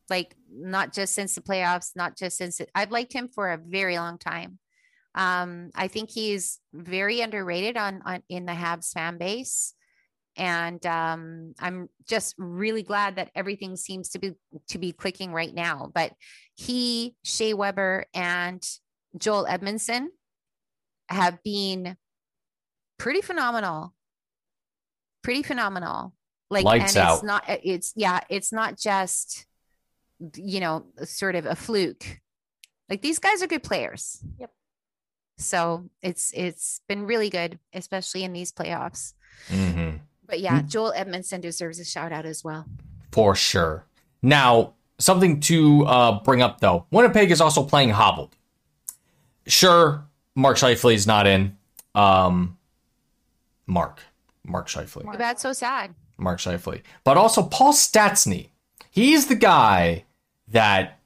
Like 0.09 0.37
not 0.51 0.93
just 0.93 1.15
since 1.15 1.35
the 1.35 1.41
playoffs, 1.41 1.97
not 1.97 2.17
just 2.17 2.37
since 2.37 2.61
it, 2.61 2.71
I've 2.75 2.91
liked 2.91 3.13
him 3.13 3.29
for 3.29 3.53
a 3.53 3.59
very 3.59 3.97
long 3.97 4.19
time. 4.19 4.59
Um, 5.15 5.71
I 5.75 5.89
think 5.89 6.11
he's 6.11 6.61
very 6.73 7.21
underrated 7.21 7.77
on, 7.77 8.03
on 8.05 8.23
in 8.29 8.47
the 8.47 8.53
Habs 8.53 8.93
fan 8.93 9.19
base. 9.19 9.75
And 10.37 10.85
um, 10.87 11.55
I'm 11.59 11.89
just 12.09 12.35
really 12.39 12.83
glad 12.83 13.17
that 13.17 13.31
everything 13.35 13.77
seems 13.77 14.11
to 14.11 14.19
be 14.19 14.33
to 14.69 14.79
be 14.79 14.93
clicking 14.93 15.33
right 15.33 15.53
now. 15.53 15.91
But 15.95 16.13
he, 16.55 17.15
Shea 17.25 17.55
Weber, 17.55 18.07
and 18.15 18.63
Joel 19.19 19.47
Edmundson 19.47 20.07
have 21.09 21.43
been 21.43 21.97
pretty 22.99 23.21
phenomenal. 23.21 23.95
Pretty 25.23 25.43
phenomenal. 25.43 26.15
Like 26.51 26.65
Lights 26.65 26.97
and 26.97 27.05
out. 27.07 27.15
it's 27.15 27.23
not 27.23 27.45
it's 27.49 27.93
yeah, 27.97 28.21
it's 28.29 28.53
not 28.53 28.79
just 28.79 29.47
you 30.37 30.61
know, 30.61 30.85
sort 31.05 31.35
of 31.35 31.47
a 31.47 31.57
fluke. 31.57 32.21
Like 32.89 33.03
these 33.03 33.19
guys 33.19 33.43
are 33.43 33.47
good 33.47 33.63
players. 33.63 34.23
Yep. 34.39 34.51
So 35.39 35.91
it's 36.03 36.33
it's 36.35 36.81
been 36.89 37.07
really 37.07 37.31
good, 37.31 37.59
especially 37.73 38.25
in 38.25 38.33
these 38.33 38.53
playoffs. 38.53 39.15
hmm 39.49 39.97
But 40.33 40.41
yeah, 40.41 40.63
Joel 40.63 40.95
Edmundson 40.97 41.43
deserves 41.43 41.79
a 41.79 41.85
shout 41.85 42.11
out 42.11 42.25
as 42.25 42.43
well. 42.43 42.65
For 43.11 43.35
sure. 43.35 43.85
Now, 44.23 44.73
something 44.99 45.41
to 45.41 45.85
uh, 45.85 46.21
bring 46.25 46.41
up 46.41 46.61
though 46.61 46.87
Winnipeg 46.91 47.31
is 47.31 47.43
also 47.43 47.63
playing 47.63 47.91
hobbled. 47.91 48.35
Sure, 49.47 50.07
Mark 50.35 50.57
Scheifele's 50.57 51.07
not 51.07 51.27
in. 51.27 51.59
Um, 51.95 52.57
Mark. 53.67 54.01
Mark 54.43 54.69
Scheifele. 54.69 55.03
Too 55.13 55.19
bad, 55.19 55.39
so 55.39 55.53
sad. 55.53 55.95
Mark 56.17 56.39
Scheifele, 56.39 56.81
but 57.05 57.19
also 57.19 57.43
Paul 57.43 57.75
Stastny. 57.75 58.49
He's 58.91 59.27
the 59.27 59.35
guy 59.35 60.07
that, 60.49 60.99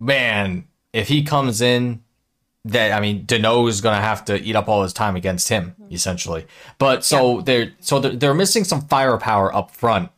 man, 0.00 0.66
if 0.92 1.06
he 1.06 1.22
comes 1.22 1.60
in, 1.60 2.02
that 2.66 2.92
I 2.92 3.00
mean, 3.00 3.26
Danault 3.26 3.68
is 3.68 3.80
going 3.80 3.94
to 3.96 4.00
have 4.02 4.24
to 4.26 4.40
eat 4.40 4.56
up 4.56 4.68
all 4.68 4.82
his 4.82 4.92
time 4.92 5.16
against 5.16 5.48
him, 5.48 5.74
Mhm. 5.80 5.92
essentially. 5.92 6.46
But 6.78 7.04
so 7.04 7.40
they're 7.42 7.72
so 7.80 7.98
they're, 8.00 8.12
they're 8.16 8.34
missing 8.34 8.64
some 8.64 8.80
firepower 8.82 9.54
up 9.54 9.70
front, 9.70 10.10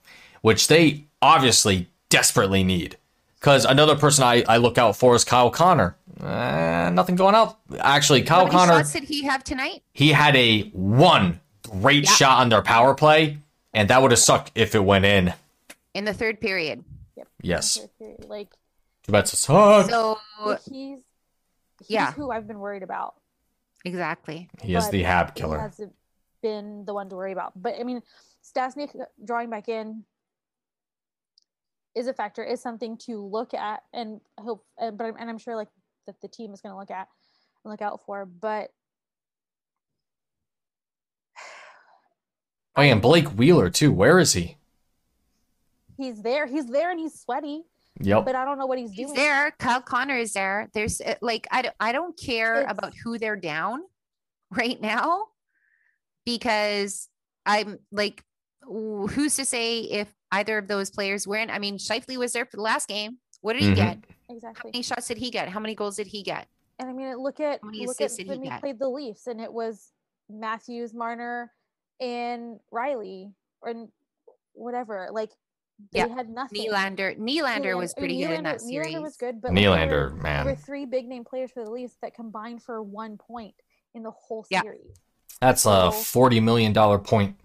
which 0.42 0.68
they 0.68 1.04
obviously 1.22 1.88
desperately 2.08 2.62
need. 2.64 2.96
Because 3.40 3.64
another 3.64 3.96
person 3.96 4.24
I, 4.24 4.44
I 4.48 4.56
look 4.58 4.78
out 4.78 4.96
for 4.96 5.14
is 5.14 5.24
Kyle 5.24 5.50
Connor. 5.50 5.96
Uh, 6.20 6.90
nothing 6.92 7.14
going 7.16 7.34
out. 7.34 7.58
Actually, 7.78 8.22
Kyle 8.22 8.38
How 8.38 8.44
many 8.46 8.56
Connor 8.56 8.72
shots 8.78 8.92
did 8.92 9.04
he 9.04 9.24
have 9.24 9.44
tonight? 9.44 9.82
he 9.92 10.12
had 10.12 10.34
a 10.36 10.62
one 10.70 11.40
great 11.62 12.04
Yeah. 12.04 12.10
shot 12.12 12.40
on 12.40 12.48
their 12.48 12.62
power 12.62 12.94
play, 12.94 13.38
and 13.74 13.90
that 13.90 14.00
would 14.02 14.10
have 14.12 14.18
sucked 14.20 14.52
if 14.54 14.74
it 14.74 14.84
went 14.84 15.04
in. 15.04 15.34
In 15.94 16.04
the 16.06 16.14
third 16.14 16.40
period. 16.40 16.84
Yep. 17.16 17.28
Yes, 17.42 17.78
Like, 18.26 18.48
too 19.04 19.12
bad 19.12 19.26
to 19.26 19.36
suck. 19.36 19.90
So 19.90 20.18
he's, 20.44 20.64
he's 20.72 20.98
Yeah. 21.88 22.12
who 22.12 22.30
I've 22.30 22.46
been 22.46 22.58
worried 22.58 22.82
about. 22.82 23.14
Exactly. 23.84 24.48
He 24.62 24.74
is 24.74 24.84
but 24.84 24.90
the 24.92 25.02
Hab 25.02 25.34
He 25.36 25.40
killer. 25.40 25.58
hasn't 25.58 25.94
been 26.42 26.84
the 26.84 26.94
one 26.94 27.08
to 27.10 27.16
worry 27.16 27.32
about. 27.32 27.52
But 27.60 27.74
I 27.78 27.84
mean, 27.84 28.02
Stastny 28.42 28.88
drawing 29.24 29.50
back 29.50 29.68
in 29.68 30.04
is 31.94 32.06
a 32.08 32.12
factor, 32.12 32.44
is 32.44 32.60
something 32.60 32.96
to 32.98 33.24
look 33.24 33.54
at 33.54 33.82
and 33.92 34.20
hope. 34.38 34.64
And, 34.78 34.98
but 34.98 35.04
I'm, 35.06 35.16
and 35.18 35.30
I'm 35.30 35.38
sure 35.38 35.56
like 35.56 35.68
that 36.06 36.20
the 36.20 36.28
team 36.28 36.52
is 36.52 36.60
going 36.60 36.72
to 36.72 36.78
look 36.78 36.90
at 36.90 37.08
and 37.64 37.70
look 37.70 37.82
out 37.82 38.00
for. 38.04 38.26
But 38.26 38.70
Oh, 42.78 42.82
yeah, 42.82 42.92
and 42.92 43.00
Blake 43.00 43.28
Wheeler 43.28 43.70
too. 43.70 43.92
Where 43.92 44.18
is 44.18 44.34
he? 44.34 44.56
he's 45.96 46.20
there. 46.20 46.46
He's 46.46 46.66
there, 46.66 46.90
and 46.90 47.00
he's 47.00 47.18
sweaty. 47.18 47.62
Yep. 48.00 48.24
But 48.26 48.34
I 48.34 48.44
don't 48.44 48.58
know 48.58 48.66
what 48.66 48.78
he's 48.78 48.90
He's 48.92 49.06
doing. 49.06 49.16
there. 49.16 49.52
Kyle 49.58 49.80
Connor 49.80 50.16
is 50.16 50.32
there. 50.34 50.68
There's 50.74 51.00
uh, 51.00 51.14
like 51.22 51.46
I 51.50 51.62
don't 51.62 51.74
I 51.80 51.92
don't 51.92 52.18
care 52.18 52.60
It's- 52.62 52.72
about 52.76 52.92
who 53.02 53.18
they're 53.18 53.36
down 53.36 53.80
right 54.50 54.80
now 54.80 55.26
because 56.24 57.08
I'm 57.44 57.78
like 57.92 58.22
who's 58.62 59.36
to 59.36 59.44
say 59.44 59.80
if 59.80 60.12
either 60.32 60.58
of 60.58 60.66
those 60.68 60.90
players 60.90 61.26
win? 61.26 61.50
I 61.50 61.58
mean, 61.60 61.78
Scheifele 61.78 62.16
was 62.18 62.32
there 62.32 62.44
for 62.44 62.56
the 62.56 62.62
last 62.62 62.88
game. 62.88 63.18
What 63.42 63.52
did 63.52 63.62
he 63.62 63.68
Mhm. 63.70 63.76
get? 63.76 63.98
How 64.28 64.34
Exactly. 64.34 64.70
many 64.74 64.82
shots 64.82 65.06
did 65.06 65.18
he 65.18 65.30
get? 65.30 65.48
How 65.48 65.60
many 65.60 65.74
goals 65.76 65.96
did 65.96 66.08
he 66.08 66.22
get? 66.24 66.48
And 66.80 66.90
I 66.90 66.92
mean, 66.92 67.16
look 67.16 67.38
at 67.38 67.60
How 67.62 67.66
many 67.68 67.86
look 67.86 68.00
at 68.00 68.06
assists 68.06 68.18
did 68.18 68.24
he 68.26 68.30
when 68.30 68.40
we 68.40 68.48
get? 68.48 68.60
played 68.60 68.78
the 68.80 68.88
Leafs, 68.88 69.28
and 69.28 69.40
it 69.40 69.52
was 69.52 69.92
Matthews, 70.28 70.92
Marner, 70.92 71.52
and 72.00 72.58
Rielly, 72.74 73.32
or 73.62 73.86
whatever. 74.52 75.08
Like 75.12 75.30
they 75.92 75.98
Yeah, 76.00 76.08
had 76.08 76.28
nothing. 76.30 76.70
Nylander. 76.70 77.18
Nylander 77.18 77.76
was 77.76 77.92
I 77.96 78.00
mean, 78.00 78.02
pretty 78.08 78.20
good 78.22 78.30
in 78.38 78.44
that 78.44 78.60
series. 78.60 78.94
Nylander 78.94 79.02
was 79.02 79.16
good, 79.16 79.40
but 79.40 79.52
like, 79.52 79.60
there 79.62 79.70
were- 79.70 79.76
there 79.86 80.10
were 80.10 80.10
man, 80.22 80.56
three 80.56 80.86
big 80.86 81.06
name 81.06 81.24
players 81.24 81.50
for 81.52 81.64
the 81.64 81.70
Leafs 81.70 81.96
that 82.02 82.14
combined 82.14 82.62
for 82.62 82.82
one 82.82 83.18
point 83.18 83.54
in 83.94 84.02
the 84.02 84.10
whole 84.10 84.46
Yeah. 84.50 84.62
series. 84.62 85.00
that's 85.40 85.66
a 85.66 85.92
forty 85.92 86.40
million 86.40 86.72
dollar 86.72 86.98
point. 86.98 87.38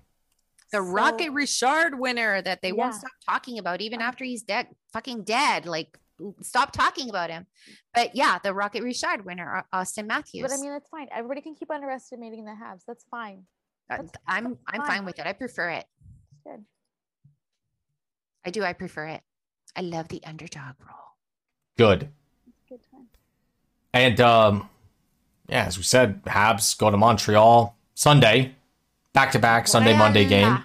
The 0.72 0.78
So- 0.78 0.84
Rocket 0.84 1.32
Richard 1.32 2.00
winner 2.00 2.42
that 2.42 2.62
they 2.62 2.72
won't 2.72 2.94
stop 2.96 3.12
talking 3.28 3.60
about 3.60 3.82
even 3.82 4.00
after 4.02 4.24
he's 4.24 4.44
dead, 4.44 4.68
fucking 4.94 5.24
dead. 5.26 5.66
Like, 5.66 5.98
stop 6.42 6.72
talking 6.72 7.10
about 7.10 7.30
him. 7.30 7.48
But 7.94 8.16
yeah, 8.16 8.40
the 8.42 8.54
Rocket 8.54 8.82
Richard 8.84 9.26
winner, 9.26 9.66
Auston 9.74 10.06
Matthews. 10.08 10.44
But 10.44 10.54
I 10.54 10.62
mean, 10.62 10.72
it's 10.72 10.88
fine. 10.88 11.10
Everybody 11.12 11.42
can 11.42 11.54
keep 11.56 11.70
underestimating 11.70 12.46
the 12.46 12.52
Habs. 12.52 12.84
That's 12.88 13.04
fine. 13.12 13.46
Uh, 13.90 13.98
that's- 13.98 14.12
I'm 14.26 14.44
that's 14.46 14.56
I'm 14.68 14.80
fine. 14.82 14.88
fine 14.88 15.06
with 15.06 15.20
it. 15.20 15.28
I 15.28 15.34
prefer 15.34 15.72
it. 15.72 15.86
It's 16.32 16.40
good. 16.46 16.66
I 18.46 18.50
do. 18.50 18.64
I 18.64 18.74
prefer 18.74 19.08
it. 19.08 19.22
I 19.76 19.82
love 19.82 20.08
the 20.10 20.22
underdog 20.26 20.76
role. 20.80 21.16
Good. 21.78 22.10
Good 22.68 22.80
time. 22.92 23.08
And 23.94 24.20
um, 24.22 24.70
yeah, 25.48 25.66
as 25.66 25.78
we 25.78 25.84
said, 25.84 26.24
Habs 26.26 26.78
go 26.78 26.90
to 26.92 26.98
Montreal 26.98 27.76
Sunday, 27.94 28.56
back 29.14 29.32
to 29.34 29.40
back 29.40 29.68
Sunday 29.68 29.96
Monday 29.98 30.26
game. 30.26 30.64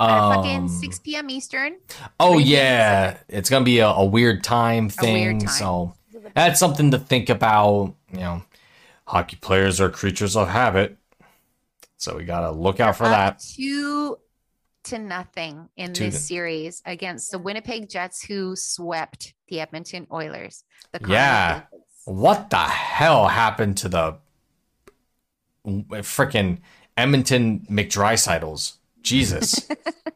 At 0.00 0.34
fucking 0.34 0.56
Um, 0.62 0.68
6 0.68 0.98
p.m. 1.00 1.28
Eastern. 1.30 1.76
Oh 2.20 2.38
games. 2.38 2.48
yeah, 2.50 3.18
it's 3.28 3.50
gonna 3.50 3.64
be 3.64 3.80
a, 3.80 3.88
a 3.88 4.04
weird 4.04 4.44
time 4.44 4.84
A 4.84 4.86
weird 4.86 4.90
thing. 5.00 5.38
time. 5.40 5.48
So 5.48 5.94
This 6.12 6.20
is 6.22 6.26
a- 6.26 6.32
that's 6.34 6.60
something 6.60 6.90
to 6.92 6.98
think 6.98 7.28
about. 7.30 7.94
You 8.12 8.20
know, 8.20 8.42
hockey 9.08 9.36
players 9.40 9.80
are 9.80 9.90
creatures 9.90 10.36
of 10.36 10.48
habit, 10.48 10.96
so 11.96 12.16
we 12.16 12.24
gotta 12.24 12.52
look 12.52 12.78
out 12.78 12.96
for 12.96 13.04
Up 13.06 13.10
that. 13.10 13.40
Two 13.56 14.18
to 14.88 14.98
nothing 14.98 15.68
in 15.76 15.92
this 15.92 16.26
series 16.26 16.82
against 16.86 17.30
the 17.30 17.38
Winnipeg 17.38 17.88
Jets, 17.88 18.24
who 18.24 18.54
swept 18.56 19.34
the 19.48 19.60
Edmonton 19.60 20.06
Oilers. 20.12 20.64
The 20.92 21.06
Yeah. 21.08 21.62
What 22.04 22.50
the 22.50 22.56
hell 22.56 23.28
happened 23.28 23.76
to 23.78 23.88
the 23.88 24.16
freaking 25.66 26.58
Edmonton 26.96 27.66
McDrysidles? 27.70 28.76
Jesus. 29.02 29.68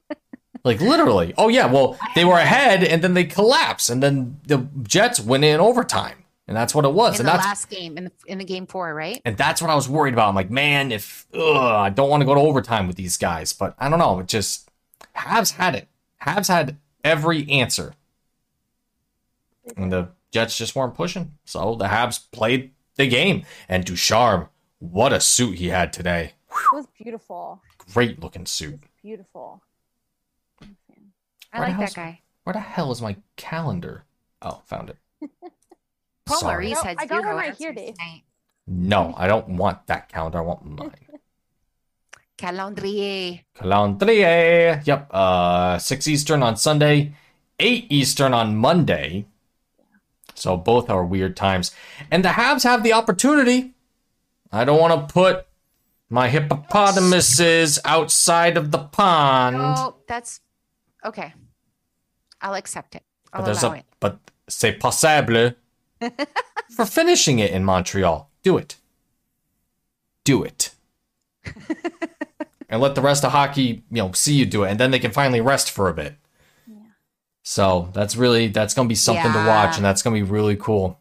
like 0.65 0.81
literally. 0.81 1.35
Oh 1.37 1.49
yeah, 1.49 1.67
well, 1.67 1.99
they 2.15 2.25
were 2.25 2.39
ahead 2.39 2.83
and 2.83 3.03
then 3.03 3.15
they 3.15 3.25
collapsed 3.25 3.91
and 3.91 4.03
then 4.03 4.41
the 4.47 4.67
Jets 4.83 5.21
went 5.21 5.45
in 5.45 5.61
overtime. 5.61 6.22
And 6.49 6.57
that's 6.57 6.75
what 6.75 6.85
it 6.85 6.93
was. 6.93 7.21
in 7.21 7.27
and 7.27 7.29
the 7.29 7.33
that's 7.39 7.47
last 7.47 7.71
game 7.71 7.97
in 7.97 8.05
the 8.05 8.13
in 8.27 8.39
the 8.39 8.45
game 8.45 8.67
four, 8.67 8.93
right? 8.95 9.21
and 9.25 9.37
that's 9.37 9.63
what 9.63 9.71
I 9.71 9.75
was 9.75 9.89
worried 9.89 10.13
about. 10.13 10.29
I'm 10.29 10.35
like, 10.35 10.51
man, 10.51 10.91
if 10.93 11.27
ugh, 11.33 11.41
I 11.57 11.89
don't 11.89 12.11
want 12.11 12.21
to 12.21 12.25
go 12.25 12.35
to 12.35 12.41
overtime 12.41 12.87
with 12.89 12.97
these 12.97 13.17
guys, 13.17 13.53
but 13.53 13.75
I 13.79 13.89
don't 13.89 13.99
know. 14.01 14.19
It 14.19 14.27
just 14.29 14.69
Habs 15.17 15.53
had 15.53 15.75
it. 15.77 15.89
Habs 16.23 16.49
had 16.49 16.77
every 17.05 17.49
answer, 17.49 17.95
and 19.77 19.93
the 19.93 20.09
Jets 20.33 20.57
just 20.59 20.75
weren't 20.75 20.95
pushing. 20.95 21.33
So 21.45 21.75
the 21.77 21.87
Habs 21.87 22.31
played 22.33 22.73
the 22.97 23.07
game. 23.07 23.45
And 23.69 23.85
Ducharme, 23.85 24.49
what 24.81 25.13
a 25.13 25.21
suit 25.21 25.59
he 25.59 25.69
had 25.69 25.93
today! 25.93 26.33
It 26.51 26.75
was 26.75 26.87
beautiful. 27.01 27.63
Great 27.95 28.21
looking 28.21 28.43
It 28.43 28.49
suit. 28.49 28.73
was 28.73 28.81
beautiful. 29.03 29.63
I'm 30.61 30.77
a 30.91 30.93
fan. 30.93 31.05
I 31.53 31.59
Where 31.61 31.69
like 31.69 31.79
that 31.79 31.95
guy. 31.95 32.21
Where 32.45 32.53
the 32.55 32.61
hell 32.61 32.91
is 32.91 33.01
my 33.01 33.17
calendar? 33.37 34.05
Oh, 34.43 34.63
found 34.67 34.91
it. 34.91 34.97
Paul 36.25 36.39
Sorry. 36.41 36.67
Maurice 36.67 36.83
No, 36.85 36.89
had 36.89 36.97
I 36.99 37.07
got 37.07 37.23
zero 37.23 37.35
one 37.35 37.37
right 37.37 37.55
here, 37.55 37.71
answers 37.71 37.85
Dave. 37.87 37.95
tonight. 37.97 38.23
No, 38.67 39.15
I 39.17 39.27
don't 39.27 39.49
want 39.49 39.87
that 39.89 40.09
calendar. 40.09 40.39
I 40.39 40.43
want 40.43 40.65
mine. 40.65 40.95
Calendrier. 42.39 43.45
Calendrier. 43.57 44.87
Yep. 44.87 45.09
Uh, 45.11 45.79
six 45.79 46.09
Eastern 46.09 46.43
on 46.43 46.57
Sunday, 46.57 47.13
eight 47.59 47.87
Eastern 47.91 48.35
on 48.35 48.57
Monday. 48.57 49.27
So 50.35 50.57
both 50.57 50.91
are 50.91 51.05
weird 51.05 51.37
times, 51.37 51.73
and 52.11 52.25
the 52.25 52.31
Habs 52.31 52.65
have 52.65 52.83
the 52.83 52.93
opportunity. 52.95 53.75
I 54.51 54.65
don't 54.65 54.81
want 54.81 55.09
to 55.09 55.13
put 55.13 55.47
my 56.09 56.29
hippopotamuses 56.29 57.79
outside 57.85 58.57
of 58.57 58.71
the 58.71 58.79
pond. 58.79 59.59
No, 59.59 59.97
that's 60.09 60.41
okay. 61.05 61.33
I'll 62.41 62.55
accept 62.55 62.95
it. 62.97 63.03
I'll 63.33 63.43
but 63.43 63.47
there's 63.47 63.63
allow 63.63 63.75
a 63.75 63.77
it. 63.79 63.85
but 64.01 64.19
c'est 64.49 64.73
possible 64.73 65.53
for 66.71 66.87
finishing 66.87 67.39
it 67.39 67.51
in 67.51 67.65
Montreal. 67.65 68.31
Do 68.43 68.57
it. 68.59 68.77
Do 70.25 70.43
it. 70.43 70.75
and 72.69 72.81
let 72.81 72.95
the 72.95 73.03
rest 73.03 73.25
of 73.25 73.33
hockey, 73.33 73.85
you 73.91 74.03
know, 74.03 74.13
see 74.13 74.35
you 74.35 74.47
do 74.47 74.65
it, 74.65 74.71
and 74.71 74.81
then 74.81 74.91
they 74.91 74.99
can 74.99 75.11
finally 75.11 75.41
rest 75.41 75.71
for 75.71 75.89
a 75.89 75.95
bit. 75.95 76.15
Yeah. 76.67 76.77
So 77.43 77.91
that's 77.93 78.17
really 78.17 78.49
that's 78.49 78.75
gonna 78.75 78.89
be 78.89 78.95
something 78.95 79.33
to 79.33 79.47
watch, 79.47 79.77
and 79.77 79.85
that's 79.85 80.03
gonna 80.03 80.15
be 80.15 80.23
really 80.23 80.57
cool. 80.57 80.99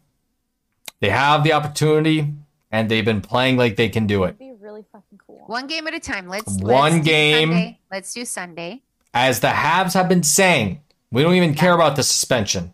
They 0.99 1.09
have 1.09 1.43
the 1.43 1.53
opportunity, 1.53 2.33
and 2.71 2.89
they've 2.89 3.05
been 3.05 3.21
playing 3.21 3.57
like 3.57 3.75
they 3.75 3.89
can 3.89 4.07
do 4.07 4.23
it. 4.23 4.35
It'd 4.39 4.39
be 4.39 4.51
really 4.59 4.83
fucking 4.91 5.19
cool. 5.25 5.43
One 5.47 5.67
game 5.67 5.87
at 5.87 5.93
a 5.93 5.99
time. 5.99 6.27
Let's 6.27 6.53
One 6.61 6.93
let's 6.93 6.95
do 6.95 7.01
game. 7.03 7.49
Sunday. 7.49 7.79
Let's 7.91 8.13
do 8.13 8.25
Sunday. 8.25 8.81
As 9.13 9.39
the 9.39 9.47
Habs 9.47 9.93
have 9.93 10.07
been 10.07 10.23
saying, 10.23 10.81
we 11.11 11.23
don't 11.23 11.35
even 11.35 11.53
care 11.53 11.73
about 11.73 11.95
the 11.95 12.03
suspension. 12.03 12.73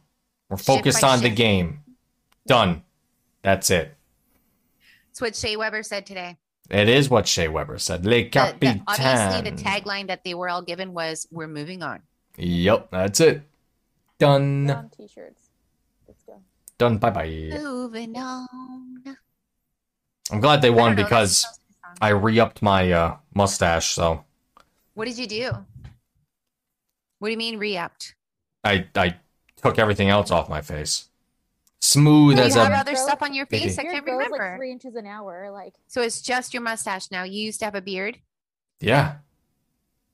We're 0.50 0.58
focused 0.58 1.02
by 1.02 1.10
on 1.10 1.22
the 1.22 1.30
game. 1.30 1.82
Done. 2.48 2.84
That's 3.44 3.70
it. 3.70 3.96
That's 5.10 5.22
what 5.22 5.36
Shea 5.36 5.56
Weber 5.58 5.84
said 5.84 6.06
today. 6.06 6.38
It 6.70 6.90
is 6.90 7.10
what 7.10 7.28
Shea 7.28 7.48
Weber 7.48 7.78
said. 7.80 8.06
Le 8.06 8.10
The- 8.12 8.24
the- 8.24 8.30
Capitaine. 8.30 8.84
obviously, 8.88 9.50
the 9.50 9.56
tagline 9.64 10.08
that 10.08 10.24
they 10.24 10.34
were 10.34 10.50
all 10.50 10.62
given 10.62 10.94
was 10.94 11.28
"We're 11.32 11.48
moving 11.48 11.82
on." 11.82 12.02
Yep, 12.38 12.90
that's 12.92 13.20
it. 13.22 13.42
Done. 14.20 14.70
on 14.70 14.90
t-shirts. 14.90 15.50
Let's 16.08 16.24
go. 16.24 16.42
Done. 16.78 16.98
Bye 16.98 17.10
bye. 17.10 17.50
Moving 17.54 18.18
on. 18.18 19.18
I'm 20.32 20.42
glad 20.42 20.62
they 20.62 20.70
won 20.70 20.90
don't 20.92 20.98
know, 20.98 21.04
because 21.04 21.44
that's 21.44 21.58
a 21.58 21.88
song. 21.88 21.98
I 22.02 22.10
re-upped 22.10 22.62
my 22.62 22.92
uh, 22.92 23.18
mustache, 23.34 23.92
so 23.94 24.26
what 24.94 25.06
did 25.06 25.18
you 25.18 25.28
do? 25.28 25.52
What 27.20 27.30
do 27.30 27.32
you 27.32 27.38
mean 27.38 27.58
re-upped? 27.58 28.14
I 28.64 28.88
I 28.96 29.16
took 29.62 29.80
everything 29.80 30.10
else 30.10 30.32
off 30.32 30.50
my 30.50 30.62
face. 30.62 31.07
Smooth 31.80 32.38
You 32.38 32.44
as 32.44 32.56
have 32.56 32.72
a 32.72 32.76
other 32.76 32.96
stuff 32.96 33.22
on 33.22 33.34
your 33.34 33.46
Maybe. 33.52 33.66
face. 33.66 33.78
I 33.78 33.84
can't 33.84 34.04
grows 34.04 34.16
remember. 34.18 34.38
like 34.38 34.58
three 34.58 34.72
inches 34.72 34.96
an 34.96 35.06
hour. 35.06 35.50
Like 35.52 35.74
So 35.88 36.02
it's 36.02 36.22
just 36.22 36.54
your 36.54 36.64
mustache 36.64 37.12
now. 37.12 37.24
You 37.24 37.42
used 37.44 37.60
to 37.60 37.66
have 37.66 37.76
a 37.76 37.82
beard. 37.82 38.18
yeah. 38.80 39.18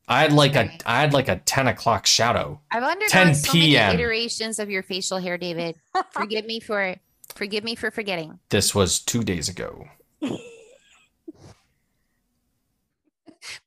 I 0.06 0.22
had 0.24 0.34
like 0.34 0.52
Okay. 0.58 0.78
a 0.86 0.90
I 0.92 1.00
had 1.00 1.14
like 1.14 1.30
a 1.30 1.38
ten 1.38 1.66
o'clock 1.70 2.06
shadow. 2.06 2.60
I've 2.70 2.84
undergone 2.84 3.08
10 3.10 3.36
so 3.36 3.54
many 3.54 3.68
PM. 3.68 3.96
iterations 3.96 4.60
of 4.60 4.70
your 4.70 4.84
facial 4.84 5.18
hair, 5.18 5.38
David. 5.38 5.78
Forgive 6.12 6.46
me 6.46 6.60
for 6.60 6.96
Forgive 7.36 7.64
me 7.64 7.74
for 7.76 7.90
forgetting. 7.90 8.38
This 8.50 8.76
was 8.76 9.00
two 9.00 9.24
days 9.24 9.48
ago. 9.48 9.86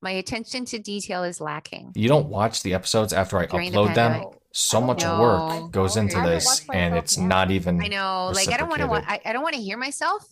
My 0.00 0.10
attention 0.12 0.64
to 0.66 0.78
detail 0.78 1.22
is 1.24 1.40
lacking. 1.40 1.92
You 1.94 2.08
don't 2.08 2.28
watch 2.28 2.62
the 2.62 2.74
episodes 2.74 3.12
after 3.12 3.38
I 3.38 3.46
During 3.46 3.72
the 3.72 3.78
upload 3.78 3.94
them. 3.94 4.24
Pandemic. 4.56 4.58
So 4.58 4.80
much 4.80 5.02
No. 5.02 5.20
work 5.20 5.70
goes 5.70 5.96
into 5.96 6.20
this, 6.22 6.66
and 6.72 6.96
it's 6.96 7.16
yet. 7.18 7.26
not 7.26 7.50
even. 7.50 7.82
I 7.82 7.88
know, 7.88 8.30
like 8.34 8.48
I 8.48 8.56
don't 8.56 8.68
want 8.68 8.80
to. 8.80 8.86
Reciprocated. 8.88 9.22
I, 9.26 9.30
I 9.30 9.32
don't 9.32 9.42
want 9.42 9.54
to 9.54 9.60
hear 9.60 9.76
myself 9.76 10.26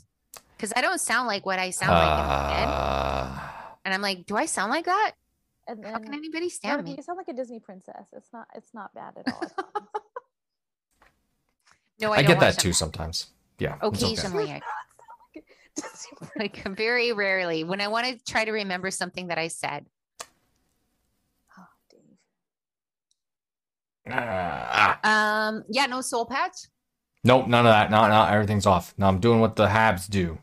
because 0.56 0.72
I 0.76 0.80
don't 0.80 1.00
sound 1.00 1.26
like 1.26 1.44
what 1.46 1.58
I 1.58 1.70
sound 1.70 1.92
like 1.92 2.58
in. 2.62 2.68
Uh, 2.68 3.40
And 3.84 3.92
I'm 3.94 4.00
like, 4.02 4.24
do 4.26 4.36
I 4.36 4.46
sound 4.46 4.70
like 4.70 4.86
that? 4.86 5.12
And 5.66 5.84
How 5.84 5.98
can 5.98 6.12
anybody 6.14 6.46
no, 6.46 6.50
stand 6.50 6.84
me? 6.84 6.94
you 6.96 7.02
sound 7.02 7.16
like 7.18 7.28
a 7.28 7.32
Disney 7.32 7.58
princess. 7.60 8.06
It's 8.12 8.32
not. 8.32 8.46
It's 8.54 8.72
not 8.74 8.92
bad 8.94 9.14
at 9.18 9.32
all. 9.32 9.42
No, 12.00 12.12
I, 12.12 12.16
I 12.18 12.22
don't 12.22 12.32
get 12.32 12.40
that 12.40 12.58
too 12.58 12.68
them. 12.68 12.74
sometimes. 12.74 13.26
Yeah. 13.58 13.74
it's 13.76 13.84
okay. 14.02 14.12
Occasionally, 14.14 14.50
I- 14.52 14.60
Disney 15.76 16.28
like 16.38 16.56
very 16.76 17.12
rarely 17.12 17.62
when 17.64 17.80
I 17.80 17.88
want 17.88 18.06
to 18.06 18.18
try 18.30 18.44
to 18.44 18.52
remember 18.52 18.90
something 18.90 19.28
that 19.28 19.38
I 19.38 19.48
said. 19.48 19.86
Oh, 21.58 21.66
Dave. 21.90 22.00
Ah. 22.10 22.16
Um, 24.06 25.64
yeah, 25.70 25.86
no 25.86 26.00
soul 26.00 26.26
patch. 26.26 26.56
Nope, 27.24 27.46
none 27.48 27.66
of 27.66 27.72
that. 27.72 27.90
No, 27.90 28.06
no, 28.08 28.24
everything's 28.24 28.66
off. 28.66 28.94
No, 28.98 29.06
I'm 29.06 29.18
doing 29.18 29.40
what 29.40 29.56
the 29.56 29.66
Habs 29.66 30.08
do. 30.08 30.38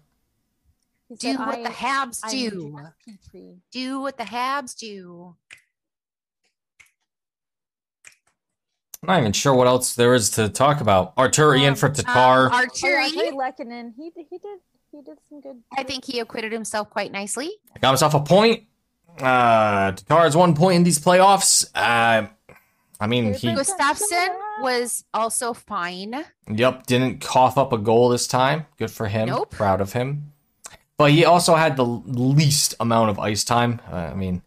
He 1.09 1.15
Do 1.15 1.27
said, 1.33 1.39
what 1.39 1.59
"I- 1.59 1.63
the 1.63 1.69
Habs 1.69 2.19
I 2.23 2.29
do. 2.31 2.79
Do 3.71 3.99
what 4.01 4.17
the 4.17 4.23
Habs 4.23 4.75
do. 4.75 5.35
I'm 9.03 9.07
not 9.07 9.19
even 9.19 9.33
sure 9.33 9.53
what 9.55 9.67
else 9.67 9.95
there 9.95 10.13
is 10.13 10.29
to 10.31 10.47
talk 10.49 10.79
about. 10.79 11.15
Arturian 11.15 11.69
Um, 11.69 11.75
for 11.75 11.87
Um, 11.87 11.93
Tatar. 11.93 12.49
Oh, 12.53 12.55
yeah, 12.55 12.65
Artturi, 12.65 13.33
Artturi 13.33 13.93
He 13.97 14.11
he 14.29 14.37
did 14.37 14.59
he 14.91 15.01
did 15.01 15.17
some 15.29 15.39
good. 15.41 15.63
I 15.77 15.83
think 15.83 16.05
he 16.05 16.19
acquitted 16.19 16.51
himself 16.51 16.89
quite 16.89 17.11
nicely. 17.11 17.51
got 17.79 17.89
himself 17.89 18.13
a 18.13 18.19
point. 18.21 18.65
Uh, 19.19 19.91
Tatar 19.93 20.23
has 20.23 20.35
one 20.35 20.53
point 20.55 20.75
in 20.77 20.83
these 20.83 20.99
playoffs. 20.99 21.65
Uh, 21.73 22.27
I 23.01 23.07
mean, 23.07 23.33
he, 23.33 23.47
Gustafsson 23.47 24.29
was 24.61 25.03
also 25.13 25.53
fine. 25.53 26.23
yep, 26.47 26.85
didn't 26.85 27.19
cough 27.19 27.57
up 27.57 27.73
a 27.73 27.77
goal 27.77 28.09
this 28.09 28.27
time. 28.27 28.67
Good 28.77 28.91
for 28.91 29.07
him. 29.07 29.27
Nope. 29.27 29.49
Proud 29.51 29.81
of 29.81 29.93
him. 29.93 30.31
But 30.97 31.09
he 31.11 31.25
also 31.25 31.55
had 31.55 31.77
the 31.77 31.83
least 31.83 32.75
amount 32.79 33.09
of 33.09 33.17
ice 33.17 33.43
time. 33.43 33.81
Uh, 33.91 33.95
I 33.95 34.13
mean, 34.13 34.43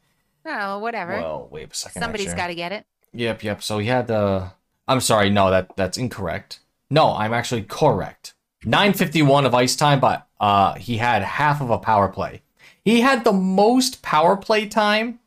Oh, 0.46 0.78
whatever. 0.78 1.16
well, 1.16 1.48
wait 1.50 1.72
a 1.72 1.74
second. 1.74 2.00
Somebody's 2.00 2.32
got 2.34 2.46
to 2.46 2.54
get 2.54 2.70
it. 2.70 2.86
Yep, 3.12 3.42
yep. 3.42 3.62
So 3.62 3.78
he 3.78 3.88
had 3.88 4.06
the. 4.06 4.52
I'm 4.86 5.00
sorry. 5.00 5.30
No, 5.30 5.50
that 5.50 5.74
that's 5.76 5.98
incorrect. 5.98 6.60
No, 6.90 7.12
I'm 7.16 7.32
actually 7.32 7.62
correct. 7.62 8.34
951 8.64 9.46
of 9.46 9.54
ice 9.54 9.74
time, 9.74 9.98
but 10.00 10.26
uh, 10.38 10.74
he 10.74 10.98
had 10.98 11.22
half 11.22 11.60
of 11.60 11.70
a 11.70 11.78
power 11.78 12.08
play. 12.08 12.42
He 12.84 13.00
had 13.00 13.24
the 13.24 13.32
most 13.32 14.00
power 14.02 14.36
play 14.36 14.68
time 14.68 15.18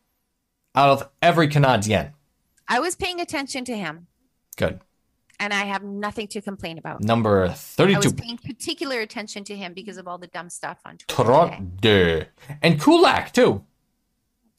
out 0.75 0.89
of 0.89 1.09
every 1.21 1.47
Canadien. 1.47 2.13
I 2.67 2.79
was 2.79 2.95
paying 2.95 3.19
attention 3.21 3.63
to 3.65 3.77
him, 3.77 4.07
Good. 4.57 4.81
and 5.39 5.53
I 5.53 5.65
have 5.65 5.83
nothing 5.83 6.27
to 6.29 6.41
complain 6.41 6.77
about. 6.77 7.01
Number 7.01 7.47
32. 7.49 7.95
I 7.95 7.97
was 7.97 8.05
32. 8.11 8.23
paying 8.23 8.37
particular 8.37 8.99
attention 9.01 9.43
to 9.45 9.55
him 9.55 9.73
because 9.73 9.97
of 9.97 10.07
all 10.07 10.17
the 10.17 10.27
dumb 10.27 10.49
stuff 10.49 10.79
on 10.85 10.97
Twitter. 10.97 11.57
today. 11.81 12.27
And 12.61 12.79
Kulak, 12.81 13.31
too. 13.33 13.63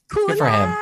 Good 0.09 0.39
for 0.39 0.49
him. 0.49 0.75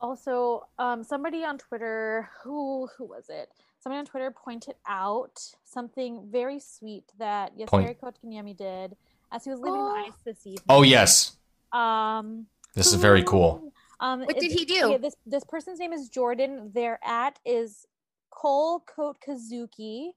Also, 0.00 0.66
um, 0.78 1.02
somebody 1.02 1.44
on 1.44 1.58
Twitter, 1.58 2.28
who 2.44 2.88
who 2.96 3.04
was 3.04 3.24
it? 3.28 3.50
Somebody 3.80 3.98
on 3.98 4.06
Twitter 4.06 4.30
pointed 4.30 4.74
out 4.86 5.40
something 5.64 6.26
very 6.30 6.60
sweet 6.60 7.04
that 7.18 7.52
Point. 7.66 7.88
Jesperi 7.88 7.96
Kotkaniemi 7.98 8.56
did 8.56 8.96
as 9.32 9.44
he 9.44 9.50
was 9.50 9.58
leaving 9.60 9.80
Oh. 9.80 9.88
the 9.92 10.00
ice 10.06 10.12
this 10.24 10.46
evening. 10.46 10.64
Oh, 10.68 10.82
yes. 10.82 11.36
Um, 11.72 12.46
This 12.74 12.86
is 12.88 12.94
very 12.94 13.22
cool. 13.24 13.67
Um, 14.00 14.20
What 14.20 14.38
did 14.38 14.52
he 14.52 14.64
do? 14.64 14.84
okay, 14.86 14.96
this 14.98 15.16
this 15.26 15.44
person's 15.44 15.78
name 15.78 15.92
is 15.92 16.08
Jordan. 16.08 16.70
Their 16.74 16.98
at 17.04 17.38
is 17.44 17.86
Cole 18.30 18.80
Coat 18.80 19.16
Kazuki 19.26 20.10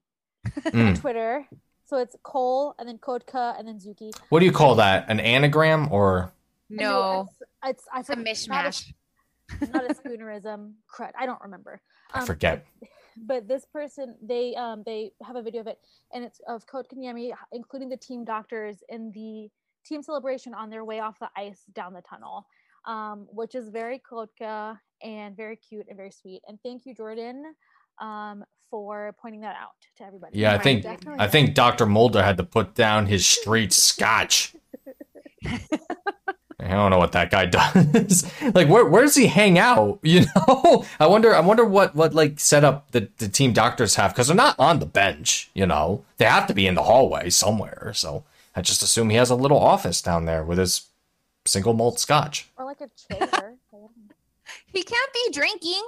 on 0.66 0.72
Mm. 0.72 1.00
Twitter. 1.00 1.46
So 1.86 1.98
it's 1.98 2.16
Cole 2.22 2.74
and 2.78 2.88
then 2.88 2.98
Kotka 2.98 3.58
and 3.58 3.66
then 3.68 3.78
Zuki. 3.78 4.12
What 4.30 4.38
do 4.40 4.46
you 4.46 4.52
call 4.52 4.76
that? 4.76 5.06
An 5.08 5.20
anagram 5.20 5.88
or. 5.92 6.32
No, 6.70 7.28
it's, 7.64 7.84
it's 7.86 8.08
it's 8.08 8.08
a 8.10 8.16
mishmash. 8.16 8.92
Not 9.60 9.68
a, 9.68 9.72
not 9.72 9.90
a 9.90 9.94
spoonerism. 9.94 10.72
Crud, 10.94 11.10
I 11.18 11.26
don't 11.26 11.40
remember. 11.42 11.82
I 12.14 12.20
Um, 12.20 12.26
forget. 12.26 12.66
But 13.26 13.46
this 13.46 13.66
person, 13.66 14.16
they 14.22 14.54
um 14.54 14.82
they 14.86 15.12
have 15.22 15.36
a 15.36 15.42
video 15.42 15.60
of 15.60 15.66
it, 15.66 15.78
and 16.14 16.24
it's 16.24 16.40
of 16.48 16.66
Coach 16.66 16.86
Kotkaniemi, 16.90 17.34
including 17.52 17.90
the 17.90 17.96
team 17.98 18.24
doctors 18.24 18.82
in 18.88 19.10
the 19.12 19.50
team 19.84 20.02
celebration 20.02 20.54
on 20.54 20.70
their 20.70 20.82
way 20.84 21.00
off 21.00 21.18
the 21.18 21.28
ice 21.36 21.60
down 21.74 21.92
the 21.92 22.00
tunnel, 22.00 22.46
um, 22.86 23.26
which 23.30 23.54
is 23.54 23.68
very 23.68 24.00
Kotka 24.00 24.78
and 25.02 25.36
very 25.36 25.56
cute 25.56 25.86
and 25.88 25.96
very 25.96 26.10
sweet. 26.10 26.42
And 26.48 26.58
thank 26.64 26.86
you, 26.86 26.94
Jordan, 26.94 27.44
um, 28.00 28.44
for 28.70 29.14
pointing 29.20 29.42
that 29.42 29.56
out 29.56 29.70
to 29.98 30.04
everybody. 30.04 30.38
Yeah, 30.38 30.50
I 30.50 30.54
Right. 30.54 30.62
think 30.64 30.82
Definitely 30.84 31.20
I 31.20 31.28
think 31.28 31.54
Dr. 31.54 31.86
Mulder 31.86 32.22
had 32.22 32.36
to 32.38 32.44
put 32.44 32.74
down 32.74 33.06
his 33.06 33.26
straight 33.26 33.72
scotch. 33.88 34.54
I 36.60 36.68
don't 36.68 36.90
know 36.90 36.98
what 36.98 37.12
that 37.12 37.30
guy 37.30 37.46
does. 37.46 38.24
like, 38.54 38.68
where 38.68 38.86
where 38.86 39.02
does 39.02 39.16
he 39.16 39.26
hang 39.26 39.58
out? 39.58 39.98
You 40.04 40.26
know, 40.36 40.84
I 41.00 41.06
wonder. 41.06 41.34
I 41.34 41.40
wonder 41.40 41.64
what 41.64 41.94
what 41.94 42.14
like 42.14 42.38
setup 42.40 42.90
the 42.92 43.08
the 43.18 43.28
team 43.28 43.52
doctors 43.52 43.96
have 43.96 44.12
because 44.12 44.28
they're 44.28 44.36
not 44.36 44.58
on 44.58 44.78
the 44.78 44.86
bench. 44.86 45.50
You 45.54 45.66
know, 45.66 46.04
they 46.18 46.24
have 46.26 46.46
to 46.48 46.54
be 46.54 46.66
in 46.66 46.74
the 46.76 46.84
hallway 46.84 47.30
somewhere. 47.30 47.92
So 47.94 48.24
I 48.56 48.62
just 48.62 48.82
assume 48.82 49.10
he 49.10 49.16
has 49.16 49.30
a 49.30 49.34
little 49.36 49.58
office 49.58 50.00
down 50.02 50.24
there 50.26 50.44
with 50.44 50.58
his 50.58 50.86
single 51.44 51.74
malt 51.74 51.98
scotch. 51.98 52.48
or 52.56 52.64
like 52.64 52.80
a 52.80 52.90
chair. 53.14 53.54
He 54.66 54.82
can't 54.82 55.12
be 55.14 55.30
drinking. 55.32 55.82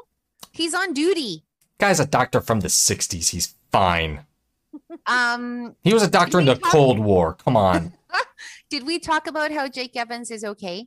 He's 0.52 0.74
on 0.74 0.92
duty. 0.94 1.44
Guy's 1.78 2.00
a 2.00 2.06
doctor 2.06 2.40
from 2.40 2.60
the 2.60 2.68
'60s. 2.68 3.30
He's 3.30 3.54
fine. 3.72 4.24
Um, 5.06 5.74
He 5.82 5.92
was 5.92 6.02
a 6.02 6.08
doctor 6.10 6.38
in 6.38 6.46
the 6.46 6.56
Cold 6.56 6.98
War. 6.98 7.34
Come 7.34 7.56
on. 7.56 7.92
did 8.70 8.86
we 8.86 8.98
talk 8.98 9.26
about 9.26 9.50
how 9.52 9.68
Jake 9.68 9.96
Evans 9.96 10.30
is 10.30 10.44
okay? 10.44 10.86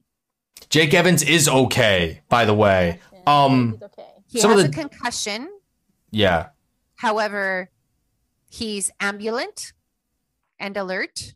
Jake 0.69 0.93
Evans 0.93 1.21
is 1.21 1.47
okay, 1.47 2.21
by 2.29 2.45
the 2.45 2.53
way. 2.53 2.99
Um, 3.27 3.77
okay. 3.83 4.07
He 4.27 4.39
Some 4.39 4.51
of 4.51 4.57
has 4.57 4.65
a 4.65 4.69
the- 4.69 4.73
concussion. 4.73 5.49
Yeah. 6.09 6.47
However, 6.95 7.69
he's 8.49 8.89
ambulant 8.99 9.73
and 10.57 10.75
alert. 10.77 11.33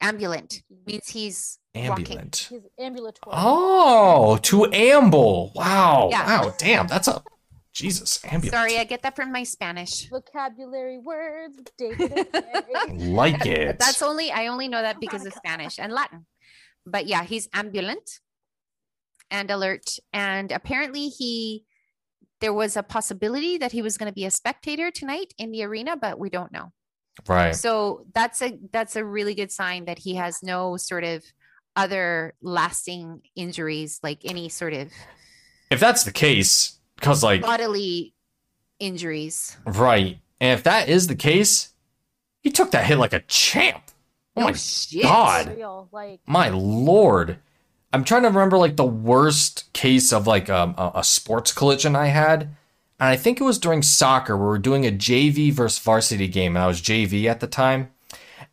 Ambulant 0.00 0.62
means 0.86 1.08
he's 1.08 1.58
walking. 1.74 1.90
Ambulant. 1.90 2.46
He's 2.50 2.62
ambulatory. 2.78 3.34
Oh, 3.36 4.38
to 4.42 4.72
amble. 4.72 5.52
Wow. 5.54 6.08
Yeah. 6.10 6.42
Wow. 6.42 6.54
Damn. 6.58 6.86
That's 6.86 7.08
a 7.08 7.22
Jesus. 7.72 8.20
Ambulant. 8.24 8.52
Sorry, 8.52 8.78
I 8.78 8.84
get 8.84 9.02
that 9.02 9.16
from 9.16 9.32
my 9.32 9.42
Spanish. 9.42 10.08
Vocabulary 10.08 10.98
words. 10.98 11.60
David 11.76 12.12
and 12.88 13.14
like 13.14 13.44
it. 13.46 13.78
That's 13.78 14.02
only 14.02 14.30
I 14.30 14.46
only 14.46 14.68
know 14.68 14.80
that 14.80 15.00
because 15.00 15.26
of 15.26 15.32
Spanish 15.34 15.78
and 15.78 15.92
Latin. 15.92 16.26
But 16.86 17.06
yeah, 17.06 17.24
he's 17.24 17.48
ambulant 17.52 18.20
and 19.30 19.50
alert. 19.50 19.98
And 20.12 20.52
apparently 20.52 21.08
he 21.08 21.64
there 22.40 22.52
was 22.52 22.76
a 22.76 22.82
possibility 22.82 23.58
that 23.58 23.72
he 23.72 23.82
was 23.82 23.96
going 23.96 24.10
to 24.10 24.14
be 24.14 24.26
a 24.26 24.30
spectator 24.30 24.90
tonight 24.90 25.32
in 25.38 25.50
the 25.50 25.64
arena, 25.64 25.96
but 25.96 26.18
we 26.18 26.28
don't 26.28 26.52
know. 26.52 26.72
right. 27.28 27.56
So 27.56 28.06
that's 28.14 28.42
a 28.42 28.58
that's 28.72 28.96
a 28.96 29.04
really 29.04 29.34
good 29.34 29.50
sign 29.50 29.86
that 29.86 29.98
he 29.98 30.14
has 30.16 30.42
no 30.42 30.76
sort 30.76 31.04
of 31.04 31.24
other 31.76 32.34
lasting 32.42 33.22
injuries, 33.34 34.00
like 34.02 34.20
any 34.24 34.48
sort 34.48 34.72
of 34.72 34.90
If 35.70 35.80
that's 35.80 36.04
the 36.04 36.12
case, 36.12 36.78
because 36.96 37.22
like 37.22 37.42
bodily 37.42 38.14
injuries. 38.78 39.56
right, 39.66 40.18
and 40.40 40.58
if 40.58 40.64
that 40.64 40.88
is 40.88 41.06
the 41.06 41.16
case, 41.16 41.70
he 42.42 42.50
took 42.50 42.70
that 42.72 42.84
hit 42.86 42.98
like 42.98 43.12
a 43.12 43.20
champ. 43.20 43.82
Oh 44.36 44.40
No 44.42 44.46
my 44.48 44.52
shit. 44.52 45.02
God. 45.02 45.56
Real, 45.56 45.88
like 45.92 46.20
my 46.26 46.48
lord. 46.48 47.38
I'm 47.92 48.02
trying 48.02 48.22
to 48.22 48.28
remember 48.28 48.58
like 48.58 48.74
the 48.76 48.84
worst 48.84 49.72
case 49.72 50.12
of 50.12 50.26
like 50.26 50.50
um, 50.50 50.74
a, 50.76 50.92
a 50.96 51.04
sports 51.04 51.52
collision 51.52 51.94
I 51.94 52.06
had. 52.06 52.42
And 52.98 53.08
I 53.08 53.16
think 53.16 53.40
it 53.40 53.44
was 53.44 53.58
during 53.58 53.82
soccer 53.82 54.36
where 54.36 54.46
we 54.46 54.50
were 54.50 54.58
doing 54.58 54.84
a 54.84 54.90
JV 54.90 55.52
versus 55.52 55.78
varsity 55.78 56.26
game. 56.26 56.56
And 56.56 56.64
I 56.64 56.66
was 56.66 56.80
JV 56.82 57.26
at 57.26 57.38
the 57.38 57.46
time. 57.46 57.90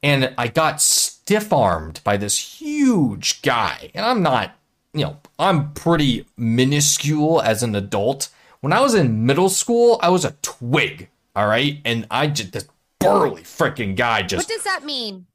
And 0.03 0.33
I 0.37 0.47
got 0.47 0.79
stiff 1.23 1.53
armed 1.53 2.01
by 2.03 2.17
this 2.17 2.59
huge 2.61 3.41
guy. 3.41 3.91
And 3.93 4.05
I'm 4.05 4.21
not, 4.23 4.55
you 4.93 5.05
know, 5.05 5.17
I'm 5.39 5.73
pretty 5.73 6.25
minuscule 6.37 7.41
as 7.41 7.63
an 7.63 7.75
adult. 7.75 8.29
When 8.61 8.73
I 8.73 8.81
was 8.81 8.93
in 8.95 9.25
middle 9.25 9.49
school, 9.49 9.99
I 10.01 10.09
was 10.09 10.25
a 10.25 10.35
twig. 10.41 11.09
All 11.35 11.47
right. 11.47 11.79
And 11.85 12.07
I 12.11 12.27
just, 12.27 12.51
this 12.53 12.67
burly 12.99 13.43
freaking 13.43 13.95
guy 13.95 14.23
just. 14.23 14.47
What 14.47 14.55
does 14.55 14.63
that 14.65 14.83
mean? 14.83 15.25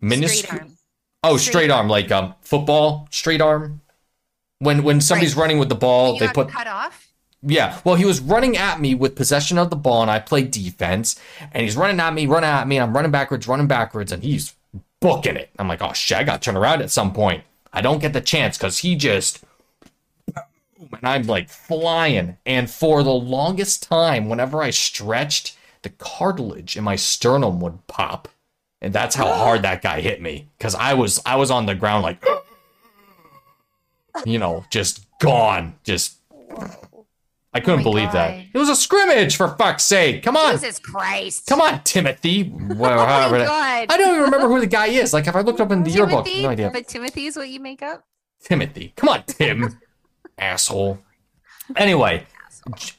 minuscule. 0.00 0.60
Oh, 1.22 1.36
Straight 1.38 1.50
straight 1.52 1.70
arm, 1.70 1.88
like 1.88 2.12
um 2.12 2.34
football, 2.42 3.08
straight 3.10 3.40
arm. 3.40 3.80
When 4.58 4.84
when 4.84 5.00
somebody's 5.00 5.34
Right. 5.34 5.42
running 5.42 5.58
with 5.58 5.68
the 5.70 5.74
ball, 5.74 6.18
they 6.18 6.28
put 6.28 6.48
cut 6.50 6.66
off. 6.66 7.08
Yeah, 7.42 7.78
well, 7.84 7.94
he 7.94 8.04
was 8.04 8.20
running 8.20 8.56
at 8.56 8.80
me 8.80 8.94
with 8.94 9.14
possession 9.16 9.58
of 9.58 9.70
the 9.70 9.76
ball, 9.76 10.02
and 10.02 10.10
I 10.10 10.18
played 10.18 10.50
defense. 10.50 11.18
And 11.52 11.62
he's 11.64 11.76
running 11.76 11.98
at 12.00 12.12
me, 12.14 12.26
running 12.26 12.48
at 12.50 12.66
me, 12.68 12.76
and 12.76 12.84
I'm 12.84 12.94
running 12.94 13.10
backwards, 13.10 13.46
running 13.48 13.66
backwards, 13.66 14.12
and 14.12 14.22
he's 14.22 14.54
booking 15.06 15.36
it. 15.36 15.50
I'm 15.56 15.68
like, 15.68 15.82
oh 15.82 15.92
shit, 15.92 16.18
I 16.18 16.24
got 16.24 16.42
to 16.42 16.44
turn 16.44 16.56
around 16.56 16.82
at 16.82 16.90
some 16.90 17.12
point. 17.12 17.44
I 17.72 17.80
don't 17.80 18.00
get 18.00 18.12
the 18.12 18.20
chance 18.20 18.58
because 18.58 18.78
he 18.78 18.96
just, 18.96 19.44
and 20.34 21.04
I'm 21.04 21.22
like 21.28 21.48
flying. 21.48 22.38
And 22.44 22.68
for 22.68 23.04
the 23.04 23.12
longest 23.12 23.84
time, 23.84 24.28
whenever 24.28 24.62
I 24.62 24.70
stretched, 24.70 25.56
the 25.82 25.90
cartilage 25.90 26.76
in 26.76 26.82
my 26.82 26.96
sternum 26.96 27.60
would 27.60 27.86
pop, 27.86 28.28
and 28.82 28.92
that's 28.92 29.14
how 29.14 29.32
hard 29.32 29.62
that 29.62 29.82
guy 29.82 30.00
hit 30.00 30.20
me. 30.20 30.48
Because 30.58 30.74
I 30.74 30.94
was, 30.94 31.20
I 31.24 31.36
was 31.36 31.52
on 31.52 31.66
the 31.66 31.76
ground 31.76 32.02
like, 32.02 32.24
you 34.26 34.40
know, 34.40 34.64
just 34.70 35.06
gone, 35.20 35.76
just. 35.84 36.16
I 37.56 37.60
couldn't 37.60 37.80
my 37.80 37.84
believe 37.84 38.12
that. 38.12 38.44
It 38.52 38.58
was 38.58 38.68
a 38.68 38.76
scrimmage, 38.76 39.36
for 39.36 39.48
fuck's 39.48 39.84
sake. 39.84 40.22
Come 40.22 40.36
on. 40.36 40.52
Jesus 40.52 40.78
Christ. 40.78 41.46
Come 41.46 41.60
on, 41.60 41.82
Timothy. 41.84 42.52
Well, 42.76 43.00
Oh 43.00 43.30
my 43.30 43.38
God. 43.44 43.86
I 43.88 43.96
don't 43.96 44.10
even 44.10 44.22
remember 44.24 44.48
who 44.48 44.60
the 44.60 44.66
guy 44.66 44.88
is. 44.88 45.14
Like, 45.14 45.26
if 45.26 45.34
I 45.34 45.40
looked 45.40 45.60
up 45.60 45.70
in 45.70 45.82
the 45.82 45.90
yearbook, 45.90 46.26
no 46.26 46.50
idea. 46.50 46.70
But 46.70 46.86
Timothy 46.86 47.26
is 47.26 47.36
what 47.36 47.48
you 47.48 47.60
make 47.60 47.82
up? 47.82 48.04
Timothy. 48.42 48.92
Come 48.96 49.08
on, 49.08 49.22
Tim. 49.24 49.80
Asshole. 50.38 50.98
Anyway, 51.74 52.26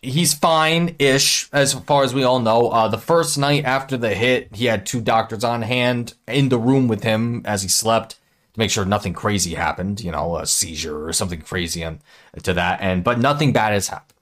he's 0.02 0.34
fine 0.34 0.96
ish, 1.00 1.50
as 1.54 1.74
far 1.74 2.04
as 2.04 2.14
we 2.14 2.24
all 2.24 2.40
know. 2.40 2.70
Uh, 2.70 2.88
the 2.88 2.98
first 2.98 3.38
night 3.38 3.66
after 3.66 3.98
the 3.98 4.16
hit, 4.16 4.56
he 4.56 4.66
had 4.66 4.86
two 4.86 5.02
doctors 5.02 5.44
on 5.44 5.62
hand 5.62 6.16
in 6.28 6.50
the 6.50 6.58
room 6.58 6.88
with 6.88 7.04
him 7.04 7.42
as 7.46 7.62
he 7.62 7.68
slept 7.68 8.12
to 8.54 8.60
make 8.60 8.72
sure 8.72 8.86
nothing 8.86 9.14
crazy 9.14 9.54
happened, 9.54 10.02
you 10.02 10.12
know, 10.12 10.38
a 10.38 10.48
seizure 10.48 11.06
or 11.06 11.14
something 11.14 11.42
crazy 11.42 11.84
on, 11.84 12.00
to 12.44 12.54
that. 12.54 12.82
end. 12.82 13.04
but 13.04 13.20
nothing 13.20 13.54
bad 13.54 13.74
has 13.74 13.90
happened. 13.90 14.17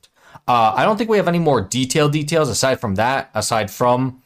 Uh, 0.48 0.74
I 0.76 0.84
don't 0.84 0.98
think 0.98 1.10
we 1.10 1.18
have 1.18 1.28
any 1.28 1.40
more 1.40 1.62
detailed 1.62 2.12
details 2.12 2.50
aside 2.50 2.80
from 2.80 2.96
that. 2.96 3.32
Aside 3.34 3.72
from 3.72 4.22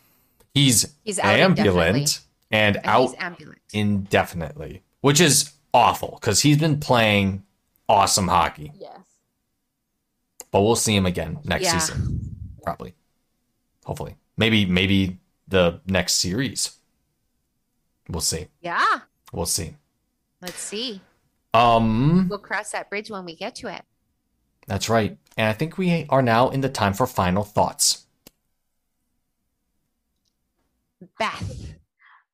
he's, 0.53 0.93
He's 1.05 1.17
out 1.19 1.39
ambulant 1.39 2.21
and 2.51 2.75
And 2.77 2.85
out 2.85 3.11
He's 3.11 3.15
ambulant. 3.19 3.59
indefinitely, 3.73 4.83
which 5.01 5.21
is 5.21 5.53
awful 5.73 6.17
because 6.19 6.41
he's 6.41 6.57
been 6.57 6.79
playing 6.79 7.43
awesome 7.87 8.27
hockey. 8.27 8.71
Yes. 8.77 8.99
But 10.51 10.61
we'll 10.63 10.75
see 10.75 10.95
him 10.95 11.05
again 11.05 11.39
next 11.43 11.65
Yeah. 11.65 11.77
season, 11.77 12.35
probably, 12.63 12.95
hopefully, 13.85 14.15
maybe 14.35 14.65
maybe 14.65 15.19
the 15.47 15.79
next 15.85 16.15
series. 16.15 16.77
We'll 18.09 18.21
see. 18.21 18.47
Yeah. 18.61 19.01
We'll 19.31 19.45
see. 19.45 19.75
Let's 20.41 20.59
see. 20.59 21.01
Um, 21.53 22.27
We'll 22.29 22.39
cross 22.39 22.71
that 22.71 22.89
bridge 22.89 23.09
when 23.11 23.25
we 23.25 23.35
get 23.35 23.55
to 23.55 23.67
it. 23.67 23.83
That's 24.69 24.87
right. 24.89 25.17
And 25.37 25.47
I 25.47 25.53
think 25.53 25.77
we 25.77 26.05
are 26.09 26.21
now 26.21 26.49
in 26.49 26.61
the 26.61 26.69
time 26.69 26.93
for 26.93 27.05
final 27.07 27.43
thoughts. 27.43 28.05
Beth. 31.17 31.75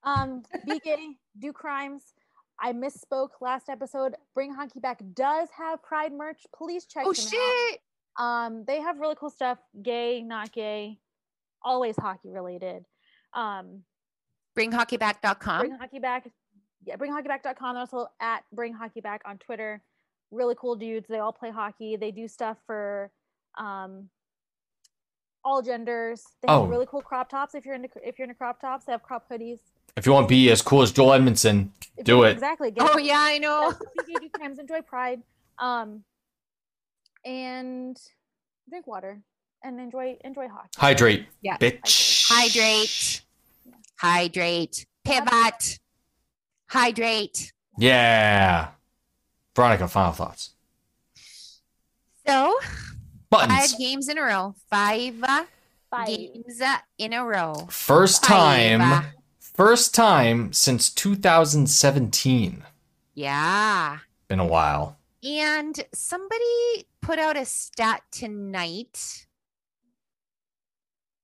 Um, 0.04 0.44
be 0.68 0.80
gay, 0.80 1.18
do 1.40 1.52
crimes. 1.52 2.14
I 2.60 2.74
misspoke 2.74 3.30
last 3.42 3.70
episode. 3.70 4.16
Bring 4.34 4.54
Hockey 4.54 4.80
Back 4.80 5.02
does 5.14 5.50
have 5.58 5.82
Pride 5.84 6.14
merch. 6.14 6.46
Please 6.56 6.86
check 6.86 7.04
Oh, 7.06 7.12
them 7.14 7.26
shit. 7.28 7.80
out. 8.18 8.24
Um, 8.48 8.64
they 8.66 8.80
have 8.80 9.00
really 9.00 9.16
cool 9.20 9.30
stuff. 9.30 9.58
Gay, 9.82 10.22
not 10.22 10.52
gay, 10.54 11.00
always 11.62 11.96
hockey 11.98 12.30
related. 12.30 12.86
Um, 13.34 13.84
Bringhockeyback.com. 14.58 15.60
bring 15.60 15.78
hockey 15.78 16.00
back. 16.00 16.30
Yeah, 16.86 16.96
bringhockeyback.com. 16.96 17.74
They're 17.74 17.80
also 17.82 18.08
at 18.22 18.44
Bring 18.54 18.74
Hockey 18.74 19.02
Back 19.02 19.22
on 19.26 19.38
Twitter. 19.38 19.82
Really 20.32 20.56
cool 20.60 20.76
dudes. 20.76 21.08
They 21.08 21.20
all 21.20 21.32
play 21.34 21.52
hockey. 21.52 21.96
They 21.96 22.12
do 22.12 22.28
stuff 22.28 22.58
for 22.66 23.12
um, 23.58 24.10
all 25.44 25.62
genders. 25.62 26.24
They 26.42 26.52
have 26.52 26.62
Oh. 26.62 26.66
really 26.66 26.86
cool 26.88 27.02
crop 27.02 27.30
tops. 27.30 27.56
If 27.56 27.66
you're 27.66 27.76
into 27.76 27.90
if 28.04 28.18
you're 28.18 28.26
into 28.28 28.38
crop 28.38 28.60
tops, 28.60 28.86
they 28.86 28.92
have 28.92 29.04
crop 29.04 29.30
hoodies. 29.30 29.60
If 29.96 30.06
you 30.06 30.12
want 30.12 30.28
to 30.28 30.30
be 30.30 30.50
as 30.52 30.62
cool 30.62 30.82
as 30.82 30.92
Joel 30.92 31.12
Edmundson, 31.18 31.70
If 31.98 32.06
Do 32.06 32.24
it. 32.24 32.32
Exactly. 32.32 32.72
Get 32.72 32.90
Oh, 32.92 32.98
yeah, 32.98 33.18
I 33.20 33.38
know. 33.38 33.72
Be 34.06 34.16
do 34.20 34.30
crimes, 34.30 34.60
enjoy 34.60 34.82
pride, 34.82 35.22
um, 35.58 36.04
and 37.24 37.98
drink 38.70 38.88
water 38.88 39.22
and 39.64 39.80
enjoy 39.80 40.18
enjoy 40.26 40.48
hockey. 40.50 40.70
hydrate, 40.78 41.28
Yeah. 41.42 41.58
bitch. 41.58 42.28
Hydrate. 42.28 43.22
Hydrate. 44.00 44.86
Pivot. 45.06 45.80
Hydrate. 46.70 47.54
Yeah. 47.78 48.72
Veronica, 49.56 49.88
final 49.88 50.12
thoughts. 50.12 50.52
So, 52.28 52.58
Buttons. 53.30 53.72
five 53.72 53.80
games 53.80 54.10
in 54.10 54.18
a 54.18 54.22
row. 54.22 54.56
Five 54.70 55.16
uh, 55.24 55.46
Bye. 55.90 56.06
games 56.08 56.60
uh, 56.62 56.78
in 56.98 57.14
a 57.14 57.24
row. 57.24 57.68
First 57.70 58.26
Five. 58.26 58.80
time, 58.80 59.06
first 59.40 59.96
time 59.96 60.52
since 60.52 60.90
2017. 60.90 62.64
Yeah. 63.14 64.00
Been 64.28 64.40
a 64.40 64.46
while. 64.46 64.98
And 65.24 65.80
somebody 65.94 66.88
put 67.02 67.18
out 67.18 67.38
a 67.38 67.46
stat 67.46 68.02
tonight. 68.12 69.28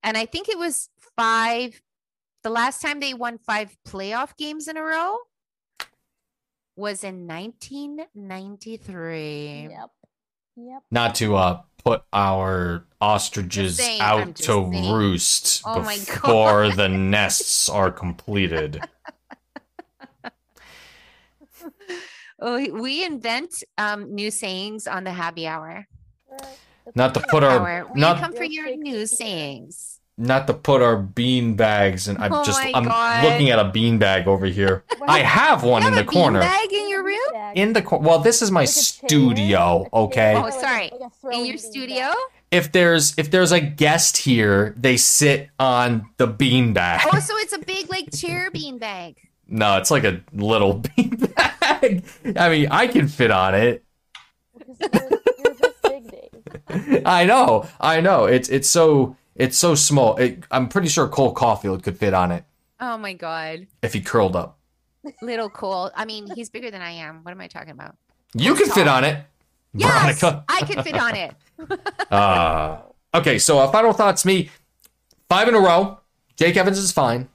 And 0.02 0.16
I 0.16 0.24
think 0.26 0.48
it 0.48 0.58
was 0.58 0.88
five. 1.16 1.82
The 2.42 2.50
last 2.50 2.80
time 2.80 2.98
they 3.00 3.14
won 3.14 3.38
five 3.38 3.76
playoff 3.86 4.36
games 4.36 4.66
in 4.66 4.76
a 4.76 4.82
row 4.82 5.16
was 6.76 7.02
in 7.04 7.26
1993. 7.26 9.68
Yep. 9.70 9.90
Yep. 10.56 10.82
Not 10.90 11.14
to 11.16 11.36
uh 11.36 11.60
put 11.84 12.04
our 12.12 12.86
ostriches 13.00 13.78
saying, 13.78 14.00
out 14.00 14.36
to 14.36 14.70
saying. 14.70 14.92
roost 14.92 15.62
Oh 15.64 15.82
before 15.82 16.70
the 16.70 16.88
nests 16.88 17.68
are 17.68 17.90
completed. 17.90 18.80
Oh, 22.44 22.56
we 22.72 23.04
invent 23.04 23.62
um, 23.78 24.12
new 24.12 24.32
sayings 24.32 24.88
on 24.88 25.04
the 25.04 25.12
happy 25.12 25.46
hour. 25.46 25.86
Not 26.96 27.14
to 27.14 27.20
okay. 27.20 27.28
put 27.30 27.44
our 27.44 27.68
Hour. 27.68 27.86
We 27.94 28.00
not 28.00 28.18
come 28.18 28.34
for 28.34 28.42
your 28.42 28.76
new 28.76 29.06
sayings. 29.06 29.91
Not 30.22 30.46
to 30.46 30.54
put 30.54 30.80
our 30.82 30.96
bean 30.96 31.54
bags 31.56 32.08
and 32.08 32.16
I'm 32.18 32.32
Oh 32.32 32.44
just 32.44 32.60
I'm 32.62 32.84
God. 32.84 33.24
looking 33.24 33.50
at 33.50 33.58
a 33.58 33.64
bean 33.70 33.98
bag 33.98 34.26
over 34.28 34.46
here. 34.46 34.84
What 34.98 35.10
I 35.10 35.18
have 35.18 35.64
one 35.64 35.82
You 35.82 35.88
in 35.88 35.94
have 35.94 36.04
the 36.06 36.10
a 36.10 36.12
corner. 36.14 36.40
beanbag 36.40 36.72
in 36.72 36.88
your 36.88 37.02
room? 37.04 37.18
In 37.54 37.72
the 37.72 37.82
cor- 37.82 37.98
well, 38.00 38.20
this 38.20 38.40
is 38.40 38.50
my 38.50 38.60
Like 38.60 38.68
studio, 38.68 39.88
okay? 39.92 40.34
chair, 40.34 40.36
Oh, 40.36 40.42
like 40.42 40.52
a- 40.54 40.56
oh, 40.56 40.60
sorry. 40.60 40.90
like 41.00 41.34
a 41.34 41.36
In 41.38 41.46
your 41.46 41.56
studio? 41.58 42.06
bag. 42.06 42.16
If 42.50 42.72
there's 42.72 43.14
if 43.18 43.30
there's 43.30 43.50
a 43.52 43.60
guest 43.60 44.18
here, 44.18 44.74
they 44.76 44.96
sit 44.98 45.48
on 45.58 46.06
the 46.18 46.26
bean 46.26 46.72
bag. 46.74 47.00
Oh, 47.12 47.18
so 47.18 47.34
it's 47.38 47.52
a 47.54 47.58
big 47.58 47.90
like 47.90 48.12
chair 48.14 48.50
bean 48.50 48.78
bag. 48.78 49.16
No, 49.48 49.76
it's 49.78 49.90
like 49.90 50.04
a 50.04 50.20
little 50.32 50.74
bean 50.96 51.16
bag. 51.16 52.04
I 52.36 52.48
mean, 52.48 52.68
I 52.70 52.86
can 52.86 53.08
fit 53.08 53.30
on 53.30 53.54
it. 53.54 53.84
Because 54.78 55.00
you're, 55.10 55.20
you're 55.38 55.54
this 55.54 55.74
big, 55.82 56.10
Dave. 56.10 57.02
I 57.06 57.24
know, 57.24 57.66
I 57.80 58.00
know. 58.00 58.26
It's 58.26 58.48
it's 58.50 58.68
so 58.68 59.16
it's 59.36 59.56
so 59.58 59.74
small. 59.74 60.16
It, 60.16 60.44
I'm 60.50 60.68
pretty 60.68 60.88
sure 60.88 61.08
Cole 61.08 61.34
Caufield 61.34 61.82
could 61.82 61.96
fit 61.98 62.14
on 62.14 62.30
it 62.32 62.44
Oh 62.80 62.98
my 62.98 63.12
god. 63.14 63.66
if 63.82 63.92
he 63.92 64.00
curled 64.00 64.36
up. 64.36 64.58
Little 65.20 65.48
Cole. 65.50 65.90
I 65.96 66.04
mean, 66.04 66.28
he's 66.34 66.48
bigger 66.50 66.70
than 66.70 66.80
I 66.82 66.90
am. 66.92 67.24
What 67.24 67.32
am 67.32 67.40
I 67.40 67.48
talking 67.48 67.70
about? 67.70 67.96
You 68.34 68.54
could 68.54 68.70
fit 68.72 68.86
on 68.88 69.04
it, 69.04 69.24
Yes, 69.74 70.20
Veronica. 70.20 70.44
I 70.48 70.60
could 70.64 70.84
fit 70.84 70.96
on 70.98 71.14
it. 71.16 71.34
Uh, 72.10 72.78
okay, 73.14 73.38
so 73.38 73.58
uh, 73.58 73.70
final 73.70 73.92
thoughts. 73.92 74.24
Me, 74.24 74.50
five 75.28 75.48
in 75.48 75.54
a 75.54 75.60
row. 75.60 75.98
Jake 76.36 76.56
Evans 76.56 76.76
is 76.78 76.92
fine, 76.92 77.28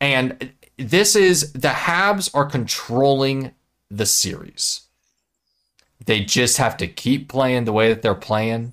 and 0.00 0.52
this 0.78 1.14
is 1.14 1.52
the 1.52 1.68
Habs 1.68 2.30
are 2.34 2.46
controlling 2.46 3.52
the 3.90 4.06
series. 4.06 4.82
They 6.06 6.24
just 6.24 6.56
have 6.58 6.76
to 6.78 6.86
keep 6.88 7.28
playing 7.28 7.64
the 7.64 7.72
way 7.72 7.88
that 7.90 8.02
they're 8.02 8.14
playing, 8.14 8.72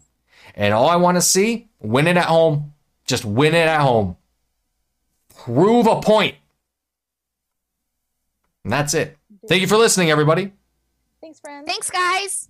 and 0.55 0.73
all 0.73 0.89
I 0.89 0.95
want 0.95 1.17
to 1.17 1.21
see 1.21 1.69
win 1.81 2.07
it 2.07 2.17
at 2.17 2.25
home. 2.25 2.73
Just 3.05 3.25
win 3.25 3.53
it 3.53 3.67
at 3.67 3.81
home. 3.81 4.15
Prove 5.35 5.87
a 5.87 5.99
point. 6.01 6.35
And 8.63 8.71
that's 8.71 8.93
it. 8.93 9.17
Thank 9.47 9.61
you 9.61 9.67
for 9.67 9.77
listening, 9.77 10.11
everybody, 10.11 10.53
Thanks, 11.19 11.39
friends. 11.39 11.67
Thanks, 11.67 11.89
guys. 11.89 12.47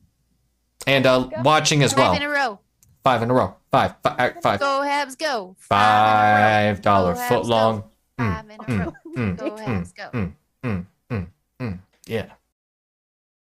and 0.86 1.06
uh, 1.06 1.30
watching 1.43 1.84
as 1.84 1.95
well. 1.95 2.12
Five 2.12 2.20
well. 2.22 2.30
in 2.30 2.30
a 2.30 2.34
row. 2.34 2.60
Five 3.03 3.24
in 3.24 3.32
a 3.32 3.34
row. 3.34 3.56
Five, 3.72 3.95
five, 4.03 4.20
uh, 4.20 4.41
five. 4.41 4.60
Go 4.60 4.82
Habs, 4.84 5.18
go. 5.18 5.56
Five 5.58 6.82
dollar 6.82 7.16
foot 7.16 7.45
long. 7.45 7.86
Five 8.18 8.45
in 8.49 8.60
a 8.60 8.86
row. 8.86 8.93
Go 9.36 9.51
Habs, 9.56 9.93
go. 9.95 10.32
mm. 10.64 11.80
Yeah. 12.06 12.26